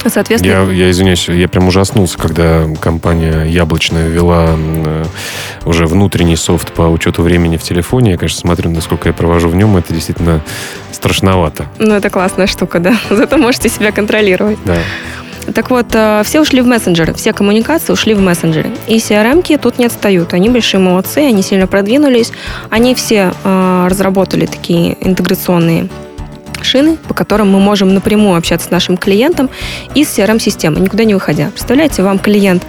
Соответственно... 0.06 0.70
Я, 0.70 0.86
я 0.86 0.90
извиняюсь, 0.90 1.28
я 1.28 1.48
прям 1.48 1.68
ужаснулся, 1.68 2.18
когда 2.18 2.66
компания 2.80 3.44
Яблочная 3.44 4.08
ввела 4.08 4.50
э, 4.56 5.04
уже 5.64 5.86
внутренний 5.86 6.36
софт 6.36 6.72
по 6.72 6.82
учету 6.82 7.22
времени 7.22 7.56
в 7.56 7.62
телефоне. 7.62 8.12
Я, 8.12 8.16
конечно, 8.16 8.40
смотрю, 8.40 8.70
насколько 8.70 9.08
я 9.08 9.12
провожу 9.12 9.48
в 9.48 9.56
нем. 9.56 9.76
Это 9.76 9.92
действительно 9.92 10.40
страшновато. 10.92 11.66
Ну, 11.78 11.94
это 11.94 12.10
классная 12.10 12.46
штука, 12.46 12.78
да. 12.78 12.94
Зато 13.10 13.38
можете 13.38 13.68
себя 13.68 13.92
контролировать. 13.92 14.58
Да. 14.64 14.76
Так 15.54 15.70
вот, 15.70 15.86
э, 15.92 16.22
все 16.24 16.40
ушли 16.40 16.62
в 16.62 16.66
мессенджеры, 16.66 17.12
все 17.12 17.32
коммуникации 17.32 17.92
ушли 17.92 18.14
в 18.14 18.20
мессенджеры. 18.20 18.70
И 18.86 18.96
CRM-ки 18.96 19.56
тут 19.58 19.78
не 19.78 19.86
отстают. 19.86 20.32
Они 20.32 20.48
большие 20.48 20.80
молодцы, 20.80 21.18
они 21.18 21.42
сильно 21.42 21.66
продвинулись. 21.66 22.32
Они 22.70 22.94
все 22.94 23.34
э, 23.44 23.86
разработали 23.90 24.46
такие 24.46 24.96
интеграционные 25.06 25.88
машины, 26.64 26.96
по 26.96 27.12
которым 27.12 27.50
мы 27.50 27.60
можем 27.60 27.92
напрямую 27.92 28.38
общаться 28.38 28.68
с 28.68 28.70
нашим 28.70 28.96
клиентом 28.96 29.50
из 29.94 30.08
CRM-системы, 30.08 30.80
никуда 30.80 31.04
не 31.04 31.12
выходя. 31.12 31.50
Представляете, 31.50 32.02
вам 32.02 32.18
клиент 32.18 32.62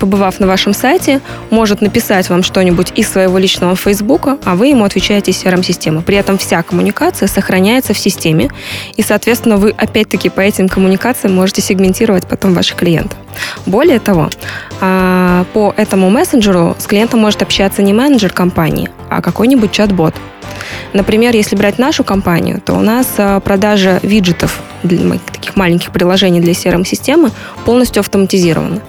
побывав 0.00 0.40
на 0.40 0.46
вашем 0.46 0.74
сайте, 0.74 1.20
может 1.50 1.80
написать 1.80 2.28
вам 2.28 2.42
что-нибудь 2.42 2.92
из 2.96 3.08
своего 3.08 3.38
личного 3.38 3.76
Фейсбука, 3.76 4.38
а 4.44 4.56
вы 4.56 4.68
ему 4.68 4.84
отвечаете 4.84 5.30
из 5.30 5.44
CRM-системы. 5.44 6.02
При 6.02 6.16
этом 6.16 6.38
вся 6.38 6.62
коммуникация 6.62 7.28
сохраняется 7.28 7.92
в 7.92 7.98
системе, 7.98 8.50
и, 8.96 9.02
соответственно, 9.02 9.56
вы 9.56 9.70
опять-таки 9.70 10.28
по 10.28 10.40
этим 10.40 10.68
коммуникациям 10.68 11.34
можете 11.34 11.62
сегментировать 11.62 12.26
потом 12.26 12.54
ваших 12.54 12.78
клиентов. 12.78 13.18
Более 13.66 14.00
того, 14.00 14.30
а, 14.80 15.44
по 15.52 15.72
этому 15.76 16.10
мессенджеру 16.10 16.74
с 16.78 16.86
клиентом 16.86 17.20
может 17.20 17.42
общаться 17.42 17.82
не 17.82 17.92
менеджер 17.92 18.32
компании, 18.32 18.90
а 19.08 19.22
какой-нибудь 19.22 19.70
чат-бот. 19.70 20.14
Например, 20.92 21.34
если 21.34 21.56
брать 21.56 21.78
нашу 21.78 22.04
компанию, 22.04 22.60
то 22.64 22.74
у 22.74 22.80
нас 22.80 23.06
а, 23.18 23.40
продажа 23.40 24.00
виджетов, 24.02 24.60
таких 25.32 25.56
маленьких 25.56 25.92
приложений 25.92 26.40
для 26.40 26.52
CRM-системы, 26.52 27.30
полностью 27.64 28.00
автоматизирована 28.00 28.80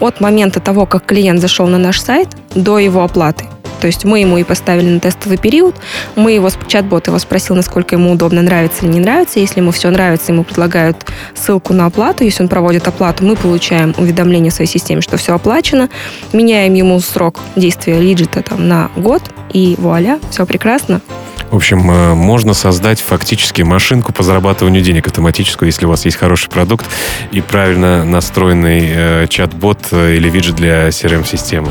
от 0.00 0.20
момента 0.20 0.60
того, 0.60 0.86
как 0.86 1.06
клиент 1.06 1.40
зашел 1.40 1.66
на 1.66 1.78
наш 1.78 2.00
сайт, 2.00 2.28
до 2.54 2.78
его 2.78 3.04
оплаты. 3.04 3.44
То 3.84 3.88
есть 3.88 4.06
мы 4.06 4.20
ему 4.20 4.38
и 4.38 4.44
поставили 4.44 4.88
на 4.88 4.98
тестовый 4.98 5.36
период, 5.36 5.76
мы 6.16 6.32
его, 6.32 6.48
чат-бот 6.68 7.06
его 7.06 7.18
спросил, 7.18 7.54
насколько 7.54 7.96
ему 7.96 8.12
удобно, 8.12 8.40
нравится 8.40 8.86
или 8.86 8.92
не 8.92 9.00
нравится. 9.00 9.40
Если 9.40 9.60
ему 9.60 9.72
все 9.72 9.90
нравится, 9.90 10.32
ему 10.32 10.42
предлагают 10.42 11.04
ссылку 11.34 11.74
на 11.74 11.84
оплату. 11.84 12.24
Если 12.24 12.42
он 12.42 12.48
проводит 12.48 12.88
оплату, 12.88 13.26
мы 13.26 13.36
получаем 13.36 13.94
уведомление 13.98 14.50
в 14.50 14.54
своей 14.54 14.70
системе, 14.70 15.02
что 15.02 15.18
все 15.18 15.34
оплачено. 15.34 15.90
Меняем 16.32 16.72
ему 16.72 16.98
срок 16.98 17.40
действия 17.56 18.00
лиджита 18.00 18.40
там, 18.40 18.66
на 18.66 18.90
год, 18.96 19.20
и 19.52 19.74
вуаля, 19.78 20.18
все 20.30 20.46
прекрасно. 20.46 21.02
В 21.50 21.56
общем, 21.56 21.88
э, 21.88 22.14
можно 22.14 22.52
создать 22.52 23.00
фактически 23.00 23.62
машинку 23.62 24.12
по 24.12 24.24
зарабатыванию 24.24 24.82
денег 24.82 25.06
автоматическую, 25.06 25.68
если 25.68 25.86
у 25.86 25.88
вас 25.88 26.04
есть 26.04 26.16
хороший 26.16 26.50
продукт 26.50 26.84
и 27.30 27.40
правильно 27.40 28.04
настроенный 28.04 28.82
э, 28.84 29.26
чат-бот 29.28 29.78
э, 29.92 30.16
или 30.16 30.28
виджет 30.28 30.56
для 30.56 30.88
CRM-системы. 30.88 31.70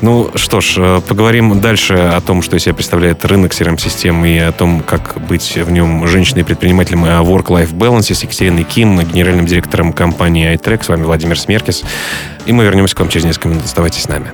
Ну 0.00 0.30
что 0.34 0.60
ж, 0.60 1.00
поговорим 1.06 1.33
дальше 1.40 1.94
о 1.94 2.20
том, 2.20 2.42
что 2.42 2.56
из 2.56 2.62
себя 2.62 2.74
представляет 2.74 3.24
рынок 3.24 3.52
CRM-систем 3.52 4.24
и 4.24 4.38
о 4.38 4.52
том, 4.52 4.82
как 4.82 5.20
быть 5.26 5.56
в 5.56 5.70
нем 5.70 6.06
женщиной-предпринимателем 6.06 7.06
и 7.06 7.08
о 7.08 7.22
work-life 7.22 7.72
balance 7.72 8.14
с 8.14 8.22
Екатериной 8.22 8.62
Ким, 8.62 9.00
генеральным 9.00 9.44
директором 9.44 9.92
компании 9.92 10.54
iTrack. 10.54 10.84
С 10.84 10.88
вами 10.88 11.02
Владимир 11.02 11.38
Смеркис. 11.38 11.82
И 12.46 12.52
мы 12.52 12.64
вернемся 12.64 12.94
к 12.94 13.00
вам 13.00 13.08
через 13.08 13.24
несколько 13.24 13.48
минут. 13.48 13.64
Оставайтесь 13.64 14.02
с 14.02 14.08
нами. 14.08 14.32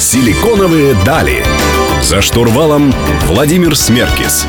Силиконовые 0.00 0.94
дали. 1.04 1.44
За 2.02 2.20
штурвалом 2.20 2.92
Владимир 3.26 3.76
Смеркис. 3.76 4.46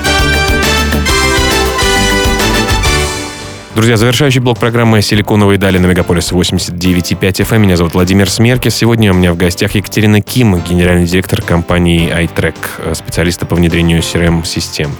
Друзья, 3.75 3.97
завершающий 3.97 4.39
блок 4.39 4.57
программы 4.57 5.01
«Силиконовые 5.01 5.57
дали» 5.57 5.77
на 5.79 5.87
Мегаполис 5.87 6.31
89.5 6.31 7.19
FM. 7.19 7.57
Меня 7.57 7.75
зовут 7.75 7.93
Владимир 7.93 8.29
Смеркис. 8.29 8.73
Сегодня 8.73 9.11
у 9.11 9.15
меня 9.15 9.33
в 9.33 9.35
гостях 9.35 9.75
Екатерина 9.75 10.21
Ким, 10.21 10.61
генеральный 10.61 11.05
директор 11.05 11.41
компании 11.41 12.09
iTrack, 12.09 12.95
специалиста 12.95 13.45
по 13.45 13.53
внедрению 13.53 13.99
CRM-систем. 13.99 14.91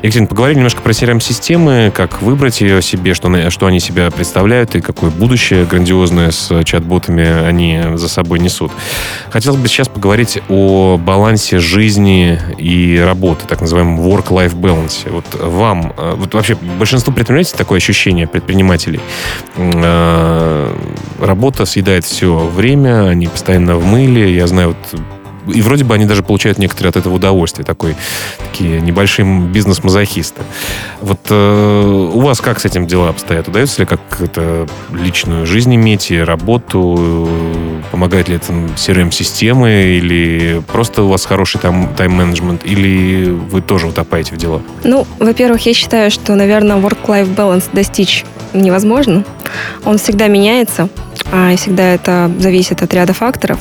Екатерина, 0.00 0.28
поговорим 0.28 0.56
немножко 0.56 0.80
про 0.80 0.92
CRM-системы, 0.92 1.92
как 1.94 2.22
выбрать 2.22 2.62
ее 2.62 2.80
себе, 2.80 3.12
что, 3.12 3.50
что 3.50 3.66
они 3.66 3.80
себя 3.80 4.10
представляют 4.10 4.74
и 4.76 4.80
какое 4.80 5.10
будущее 5.10 5.66
грандиозное 5.66 6.30
с 6.30 6.64
чат-ботами 6.64 7.46
они 7.46 7.82
за 7.96 8.08
собой 8.08 8.38
несут. 8.38 8.72
Хотелось 9.28 9.60
бы 9.60 9.68
сейчас 9.68 9.90
поговорить 9.90 10.38
о 10.48 10.96
балансе 10.96 11.58
жизни 11.58 12.40
и 12.56 12.98
работы, 12.98 13.46
так 13.46 13.60
называемом 13.60 14.00
work-life 14.00 14.54
balance. 14.54 15.06
Вот 15.10 15.26
вам, 15.38 15.92
э, 15.98 16.14
вот 16.16 16.32
вообще 16.32 16.54
большинство 16.54 17.12
предпринимателей 17.12 17.58
такое 17.58 17.76
ощущение, 17.76 18.05
ощущение 18.06 18.26
предпринимателей. 18.26 19.00
Э, 19.56 20.72
работа 21.20 21.64
съедает 21.64 22.04
все 22.04 22.46
время, 22.46 23.08
они 23.08 23.26
постоянно 23.26 23.76
в 23.76 23.84
мыле. 23.84 24.34
Я 24.34 24.46
знаю, 24.46 24.68
вот 24.68 25.00
и 25.54 25.62
вроде 25.62 25.84
бы 25.84 25.94
они 25.94 26.06
даже 26.06 26.22
получают 26.22 26.58
некоторые 26.58 26.90
от 26.90 26.96
этого 26.96 27.14
удовольствие, 27.14 27.64
такой, 27.64 27.94
такие 28.38 28.80
небольшие 28.80 29.26
бизнес-мазохисты. 29.40 30.42
Вот 31.00 31.20
э, 31.30 32.10
у 32.14 32.20
вас 32.20 32.40
как 32.40 32.60
с 32.60 32.64
этим 32.64 32.86
дела 32.86 33.10
обстоят? 33.10 33.48
Удается 33.48 33.82
ли 33.82 33.86
как 33.86 34.00
это 34.20 34.66
личную 34.92 35.46
жизнь 35.46 35.74
иметь 35.74 36.10
и 36.10 36.18
работу? 36.18 37.28
Помогает 37.96 38.28
ли 38.28 38.36
это 38.36 38.52
CRM-системы? 38.52 39.96
Или 39.96 40.62
просто 40.70 41.04
у 41.04 41.08
вас 41.08 41.24
хороший 41.24 41.58
там 41.62 41.94
тайм-менеджмент? 41.96 42.62
Или 42.66 43.30
вы 43.30 43.62
тоже 43.62 43.86
утопаете 43.86 44.34
в 44.34 44.36
дела? 44.36 44.60
Ну, 44.84 45.06
во-первых, 45.18 45.64
я 45.64 45.72
считаю, 45.72 46.10
что, 46.10 46.34
наверное, 46.34 46.76
work-life 46.76 47.34
balance 47.34 47.70
достичь 47.72 48.26
невозможно. 48.52 49.24
Он 49.86 49.96
всегда 49.96 50.28
меняется, 50.28 50.90
а, 51.32 51.52
и 51.52 51.56
всегда 51.56 51.84
это 51.84 52.30
зависит 52.38 52.82
от 52.82 52.92
ряда 52.92 53.14
факторов. 53.14 53.58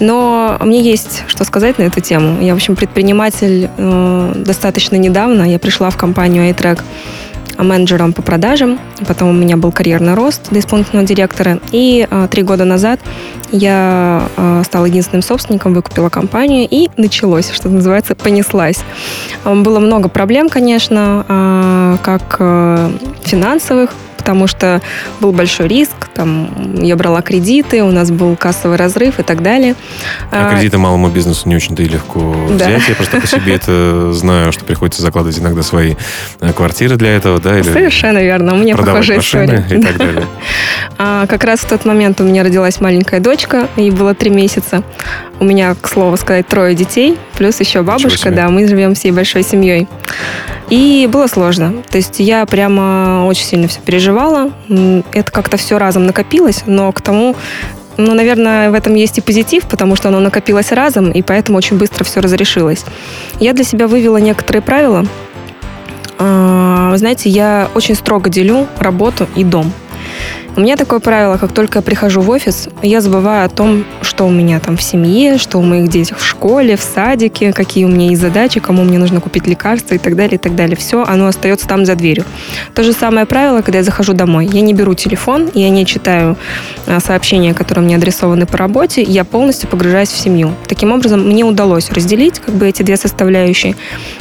Но 0.00 0.56
мне 0.62 0.80
есть 0.80 1.24
что 1.26 1.44
сказать 1.44 1.78
на 1.78 1.82
эту 1.82 2.00
тему. 2.00 2.40
Я, 2.40 2.54
в 2.54 2.56
общем, 2.56 2.76
предприниматель 2.76 3.68
э, 3.76 4.32
достаточно 4.36 4.96
недавно. 4.96 5.42
Я 5.42 5.58
пришла 5.58 5.90
в 5.90 5.98
компанию 5.98 6.50
iTrack 6.50 6.80
менеджером 7.62 8.12
по 8.12 8.22
продажам. 8.22 8.78
Потом 9.06 9.30
у 9.30 9.32
меня 9.32 9.56
был 9.56 9.72
карьерный 9.72 10.14
рост 10.14 10.50
до 10.50 10.58
исполнительного 10.58 11.06
директора. 11.06 11.60
И 11.72 12.06
э, 12.08 12.28
три 12.30 12.42
года 12.42 12.64
назад 12.64 13.00
я 13.52 14.28
э, 14.36 14.62
стала 14.64 14.86
единственным 14.86 15.22
собственником, 15.22 15.74
выкупила 15.74 16.08
компанию, 16.08 16.66
и 16.70 16.88
началось, 16.96 17.50
что 17.50 17.68
называется, 17.68 18.14
понеслась. 18.14 18.84
Э, 19.44 19.54
было 19.54 19.78
много 19.78 20.08
проблем, 20.08 20.48
конечно, 20.48 21.24
э, 21.28 21.96
как 22.02 22.36
э, 22.38 22.90
финансовых, 23.22 23.90
потому 24.26 24.48
что 24.48 24.82
был 25.20 25.30
большой 25.30 25.68
риск, 25.68 26.08
там 26.12 26.74
я 26.82 26.96
брала 26.96 27.22
кредиты, 27.22 27.84
у 27.84 27.92
нас 27.92 28.10
был 28.10 28.34
кассовый 28.34 28.76
разрыв 28.76 29.20
и 29.20 29.22
так 29.22 29.40
далее. 29.40 29.76
А, 30.32 30.48
а 30.48 30.54
кредиты 30.56 30.78
малому 30.78 31.08
бизнесу 31.10 31.48
не 31.48 31.54
очень-то 31.54 31.84
и 31.84 31.86
легко 31.86 32.34
да. 32.48 32.66
взять. 32.66 32.88
Я 32.88 32.96
просто 32.96 33.20
по 33.20 33.26
себе 33.28 33.54
это 33.54 34.12
знаю, 34.12 34.50
что 34.50 34.64
приходится 34.64 35.00
закладывать 35.00 35.38
иногда 35.38 35.62
свои 35.62 35.94
э, 36.40 36.52
квартиры 36.52 36.96
для 36.96 37.14
этого, 37.14 37.40
да? 37.40 37.56
Или 37.56 37.70
Совершенно 37.70 38.18
верно. 38.18 38.54
У 38.54 38.56
меня 38.56 38.76
похожая 38.76 39.20
история. 39.20 39.64
и 39.70 39.80
так 39.80 39.96
далее. 39.96 40.26
А, 40.98 41.26
как 41.26 41.44
раз 41.44 41.60
в 41.60 41.68
тот 41.68 41.84
момент 41.84 42.22
у 42.22 42.24
меня 42.24 42.42
родилась 42.42 42.80
маленькая 42.80 43.20
дочка, 43.20 43.68
ей 43.76 43.90
было 43.90 44.14
три 44.14 44.30
месяца. 44.30 44.82
У 45.38 45.44
меня, 45.44 45.74
к 45.74 45.88
слову 45.88 46.16
сказать, 46.16 46.46
трое 46.46 46.74
детей, 46.74 47.18
плюс 47.36 47.60
еще 47.60 47.82
бабушка, 47.82 48.30
да, 48.30 48.48
мы 48.48 48.66
живем 48.66 48.94
всей 48.94 49.12
большой 49.12 49.42
семьей. 49.42 49.86
И 50.70 51.08
было 51.10 51.26
сложно. 51.26 51.82
То 51.90 51.98
есть 51.98 52.18
я 52.18 52.44
прямо 52.46 53.24
очень 53.26 53.44
сильно 53.44 53.68
все 53.68 53.80
переживала. 53.80 54.50
Это 55.12 55.30
как-то 55.30 55.56
все 55.56 55.78
разом 55.78 56.06
накопилось, 56.06 56.62
но 56.66 56.90
к 56.92 57.00
тому 57.00 57.36
ну, 57.98 58.12
наверное, 58.12 58.70
в 58.70 58.74
этом 58.74 58.94
есть 58.94 59.16
и 59.16 59.22
позитив, 59.22 59.66
потому 59.66 59.96
что 59.96 60.08
оно 60.08 60.20
накопилось 60.20 60.70
разом, 60.70 61.12
и 61.12 61.22
поэтому 61.22 61.56
очень 61.56 61.78
быстро 61.78 62.04
все 62.04 62.20
разрешилось. 62.20 62.84
Я 63.40 63.54
для 63.54 63.64
себя 63.64 63.88
вывела 63.88 64.18
некоторые 64.18 64.60
правила. 64.60 65.06
А, 66.18 66.90
вы 66.90 66.98
знаете, 66.98 67.30
я 67.30 67.70
очень 67.74 67.94
строго 67.94 68.28
делю 68.28 68.66
работу 68.78 69.26
и 69.34 69.44
дом. 69.44 69.72
У 70.56 70.60
меня 70.60 70.76
такое 70.76 71.00
правило, 71.00 71.36
как 71.36 71.52
только 71.52 71.78
я 71.78 71.82
прихожу 71.82 72.22
в 72.22 72.30
офис, 72.30 72.68
я 72.82 73.00
забываю 73.00 73.44
о 73.44 73.48
том, 73.48 73.84
что 74.16 74.26
у 74.26 74.30
меня 74.30 74.60
там 74.60 74.78
в 74.78 74.82
семье, 74.82 75.36
что 75.36 75.58
у 75.58 75.62
моих 75.62 75.90
детей 75.90 76.14
в 76.18 76.24
школе, 76.24 76.78
в 76.78 76.80
садике, 76.80 77.52
какие 77.52 77.84
у 77.84 77.88
меня 77.88 78.08
есть 78.08 78.22
задачи, 78.22 78.60
кому 78.60 78.82
мне 78.82 78.96
нужно 78.98 79.20
купить 79.20 79.46
лекарства 79.46 79.94
и 79.94 79.98
так 79.98 80.16
далее, 80.16 80.36
и 80.36 80.38
так 80.38 80.56
далее. 80.56 80.74
Все, 80.74 81.04
оно 81.04 81.26
остается 81.26 81.68
там 81.68 81.84
за 81.84 81.96
дверью. 81.96 82.24
То 82.74 82.82
же 82.82 82.94
самое 82.94 83.26
правило, 83.26 83.60
когда 83.60 83.80
я 83.80 83.84
захожу 83.84 84.14
домой. 84.14 84.48
Я 84.50 84.62
не 84.62 84.72
беру 84.72 84.94
телефон, 84.94 85.50
я 85.52 85.68
не 85.68 85.84
читаю 85.84 86.38
а, 86.86 86.98
сообщения, 87.00 87.52
которые 87.52 87.84
мне 87.84 87.96
адресованы 87.96 88.46
по 88.46 88.56
работе, 88.56 89.02
я 89.02 89.22
полностью 89.24 89.68
погружаюсь 89.68 90.08
в 90.08 90.16
семью. 90.16 90.54
Таким 90.66 90.92
образом, 90.92 91.28
мне 91.28 91.44
удалось 91.44 91.90
разделить 91.90 92.38
как 92.38 92.54
бы 92.54 92.66
эти 92.66 92.82
две 92.82 92.96
составляющие 92.96 93.76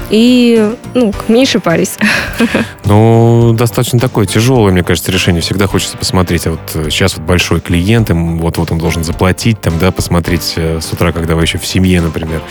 и, 0.09 0.73
ну, 0.93 1.13
меньше 1.29 1.61
парись. 1.61 1.97
Ну, 2.87 3.53
достаточно 3.57 3.99
такое 3.99 4.27
тяжелое, 4.27 4.71
мне 4.71 4.83
кажется, 4.83 5.11
решение. 5.11 5.41
Всегда 5.41 5.65
хочется 5.65 5.97
посмотреть 5.97 6.45
а 6.45 6.51
вот 6.51 6.59
сейчас 6.91 7.13
э, 7.13 7.15
вот 7.17 7.25
большой 7.25 7.59
клиент, 7.59 8.11
им 8.11 8.37
вот-вот 8.37 8.71
он 8.71 8.77
должен 8.77 9.03
заплатить, 9.03 9.59
там, 9.59 9.79
да, 9.79 9.84
посмотреть 9.91 10.53
э, 10.55 10.79
с 10.81 10.91
утра, 10.91 11.11
когда 11.11 11.35
вы 11.35 11.43
еще 11.43 11.57
в 11.57 11.65
семье, 11.65 12.01
например, 12.01 12.41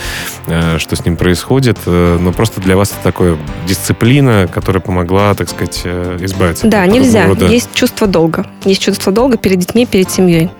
э, 0.46 0.78
что 0.78 0.96
с 0.96 1.04
ним 1.04 1.16
происходит. 1.16 1.78
Но 1.86 2.32
просто 2.32 2.60
для 2.60 2.76
вас 2.76 2.92
это 2.92 3.02
такая 3.02 3.36
дисциплина, 3.66 4.48
которая 4.52 4.80
помогла, 4.80 5.34
так 5.34 5.48
сказать, 5.48 5.82
избавиться 6.20 6.66
да, 6.66 6.84
от 6.84 6.92
нельзя. 6.92 7.26
Рода... 7.26 7.46
Есть 7.46 7.74
чувство 7.74 8.06
долга. 8.06 8.46
Есть 8.64 8.82
чувство 8.82 9.12
долга 9.12 9.36
перед 9.36 9.58
детьми, 9.58 9.86
перед 9.86 10.10
семьей. 10.10 10.50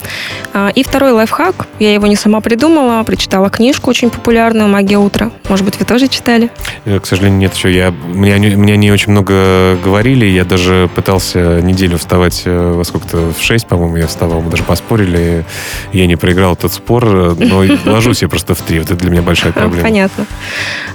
А, 0.52 0.70
и 0.74 0.82
второй 0.82 1.12
лайфхак, 1.12 1.66
я 1.78 1.94
его 1.94 2.06
не 2.06 2.16
сама 2.16 2.40
придумала, 2.40 3.02
прочитала 3.04 3.50
книжку 3.50 3.90
очень 3.90 4.10
популярную 4.10 4.68
«Магия 4.68 4.98
утра». 4.98 5.30
Может 5.48 5.64
быть, 5.64 5.78
вы 5.78 5.84
тоже 5.84 6.08
читали? 6.08 6.50
К 6.84 7.06
сожалению, 7.06 7.38
нет 7.38 7.54
еще. 7.54 7.72
Я, 7.72 7.90
мне, 7.90 8.36
мне 8.56 8.76
не 8.76 8.90
очень 8.90 9.12
много 9.12 9.76
говорили, 9.82 10.26
я 10.26 10.44
даже 10.44 10.90
пытался 10.94 11.60
неделю 11.60 11.98
вставать 11.98 12.42
во 12.44 12.82
сколько 12.84 13.04
как-то 13.04 13.32
в 13.38 13.42
6, 13.42 13.66
по-моему, 13.66 13.96
я 13.96 14.06
вставал, 14.06 14.40
мы 14.40 14.50
даже 14.50 14.62
поспорили, 14.62 15.44
я 15.92 16.06
не 16.06 16.16
проиграл, 16.16 16.56
этот 16.64 16.72
спор, 16.72 17.04
э, 17.06 17.34
но 17.38 17.64
ложусь 17.84 18.22
я 18.22 18.28
просто 18.28 18.54
в 18.54 18.62
три. 18.62 18.78
Вот 18.78 18.90
это 18.90 18.96
для 18.96 19.10
меня 19.10 19.22
большая 19.22 19.52
проблема. 19.52 19.82
Понятно. 19.82 20.26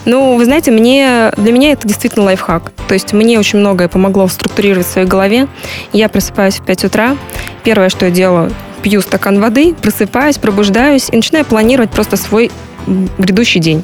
Ну, 0.05 0.35
вы 0.35 0.45
знаете, 0.45 0.71
мне, 0.71 1.31
для 1.37 1.51
меня 1.51 1.71
это 1.71 1.87
действительно 1.87 2.25
лайфхак. 2.25 2.71
То 2.87 2.93
есть 2.93 3.13
мне 3.13 3.39
очень 3.39 3.59
многое 3.59 3.87
помогло 3.87 4.27
структурировать 4.27 4.87
в 4.87 4.91
своей 4.91 5.07
голове. 5.07 5.47
Я 5.93 6.09
просыпаюсь 6.09 6.55
в 6.55 6.65
5 6.65 6.85
утра. 6.85 7.17
Первое, 7.63 7.89
что 7.89 8.05
я 8.05 8.11
делаю, 8.11 8.51
пью 8.81 9.01
стакан 9.01 9.39
воды, 9.39 9.73
просыпаюсь, 9.73 10.37
пробуждаюсь 10.37 11.09
и 11.11 11.15
начинаю 11.15 11.45
планировать 11.45 11.91
просто 11.91 12.17
свой 12.17 12.51
грядущий 12.87 13.59
день. 13.59 13.83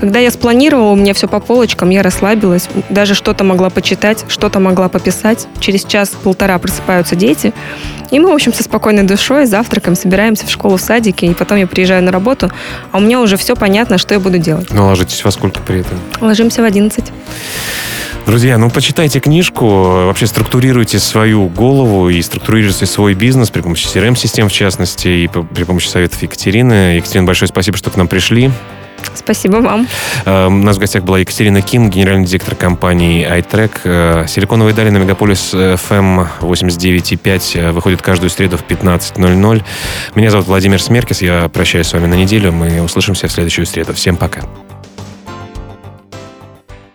Когда 0.00 0.18
я 0.18 0.30
спланировала, 0.30 0.90
у 0.90 0.96
меня 0.96 1.14
все 1.14 1.28
по 1.28 1.40
полочкам, 1.40 1.90
я 1.90 2.02
расслабилась, 2.02 2.68
даже 2.90 3.14
что-то 3.14 3.44
могла 3.44 3.70
почитать, 3.70 4.24
что-то 4.28 4.60
могла 4.60 4.88
пописать. 4.88 5.46
Через 5.60 5.84
час-полтора 5.84 6.58
просыпаются 6.58 7.16
дети, 7.16 7.54
и 8.12 8.20
мы, 8.20 8.30
в 8.30 8.34
общем, 8.34 8.52
со 8.52 8.62
спокойной 8.62 9.04
душой, 9.04 9.46
завтраком 9.46 9.96
собираемся 9.96 10.46
в 10.46 10.50
школу, 10.50 10.76
в 10.76 10.80
садике, 10.80 11.26
и 11.26 11.34
потом 11.34 11.58
я 11.58 11.66
приезжаю 11.66 12.02
на 12.02 12.12
работу, 12.12 12.52
а 12.92 12.98
у 12.98 13.00
меня 13.00 13.20
уже 13.20 13.38
все 13.38 13.56
понятно, 13.56 13.96
что 13.96 14.12
я 14.14 14.20
буду 14.20 14.38
делать. 14.38 14.68
Ну, 14.70 14.86
ложитесь 14.86 15.24
во 15.24 15.30
сколько 15.30 15.60
при 15.60 15.80
этом? 15.80 15.98
Ложимся 16.20 16.60
в 16.60 16.64
11. 16.66 17.04
Друзья, 18.26 18.56
ну 18.58 18.70
почитайте 18.70 19.18
книжку, 19.18 19.66
вообще 19.66 20.26
структурируйте 20.26 21.00
свою 21.00 21.48
голову 21.48 22.08
и 22.10 22.20
структурируйте 22.22 22.86
свой 22.86 23.14
бизнес 23.14 23.50
при 23.50 23.62
помощи 23.62 23.86
CRM-систем, 23.86 24.48
в 24.48 24.52
частности, 24.52 25.08
и 25.08 25.28
при 25.28 25.64
помощи 25.64 25.88
советов 25.88 26.22
Екатерины. 26.22 26.96
Екатерина, 26.96 27.26
большое 27.26 27.48
спасибо, 27.48 27.78
что 27.78 27.90
к 27.90 27.96
нам 27.96 28.06
пришли. 28.08 28.50
Спасибо 29.14 29.56
вам. 29.56 29.86
Uh, 30.24 30.46
у 30.48 30.50
нас 30.50 30.76
в 30.76 30.80
гостях 30.80 31.04
была 31.04 31.18
Екатерина 31.18 31.62
Ким, 31.62 31.90
генеральный 31.90 32.26
директор 32.26 32.54
компании 32.54 33.26
iTrack. 33.26 33.70
Uh, 33.84 34.26
Силиконовые 34.26 34.74
дали 34.74 34.90
на 34.90 34.98
Мегаполис 34.98 35.54
FM 35.54 36.26
89.5 36.40 37.72
выходит 37.72 38.02
каждую 38.02 38.30
среду 38.30 38.56
в 38.56 38.64
15.00. 38.64 39.62
Меня 40.14 40.30
зовут 40.30 40.46
Владимир 40.46 40.82
Смеркис. 40.82 41.22
Я 41.22 41.48
прощаюсь 41.48 41.86
с 41.86 41.92
вами 41.92 42.06
на 42.06 42.14
неделю. 42.14 42.52
Мы 42.52 42.82
услышимся 42.82 43.28
в 43.28 43.32
следующую 43.32 43.66
среду. 43.66 43.94
Всем 43.94 44.16
пока. 44.16 44.42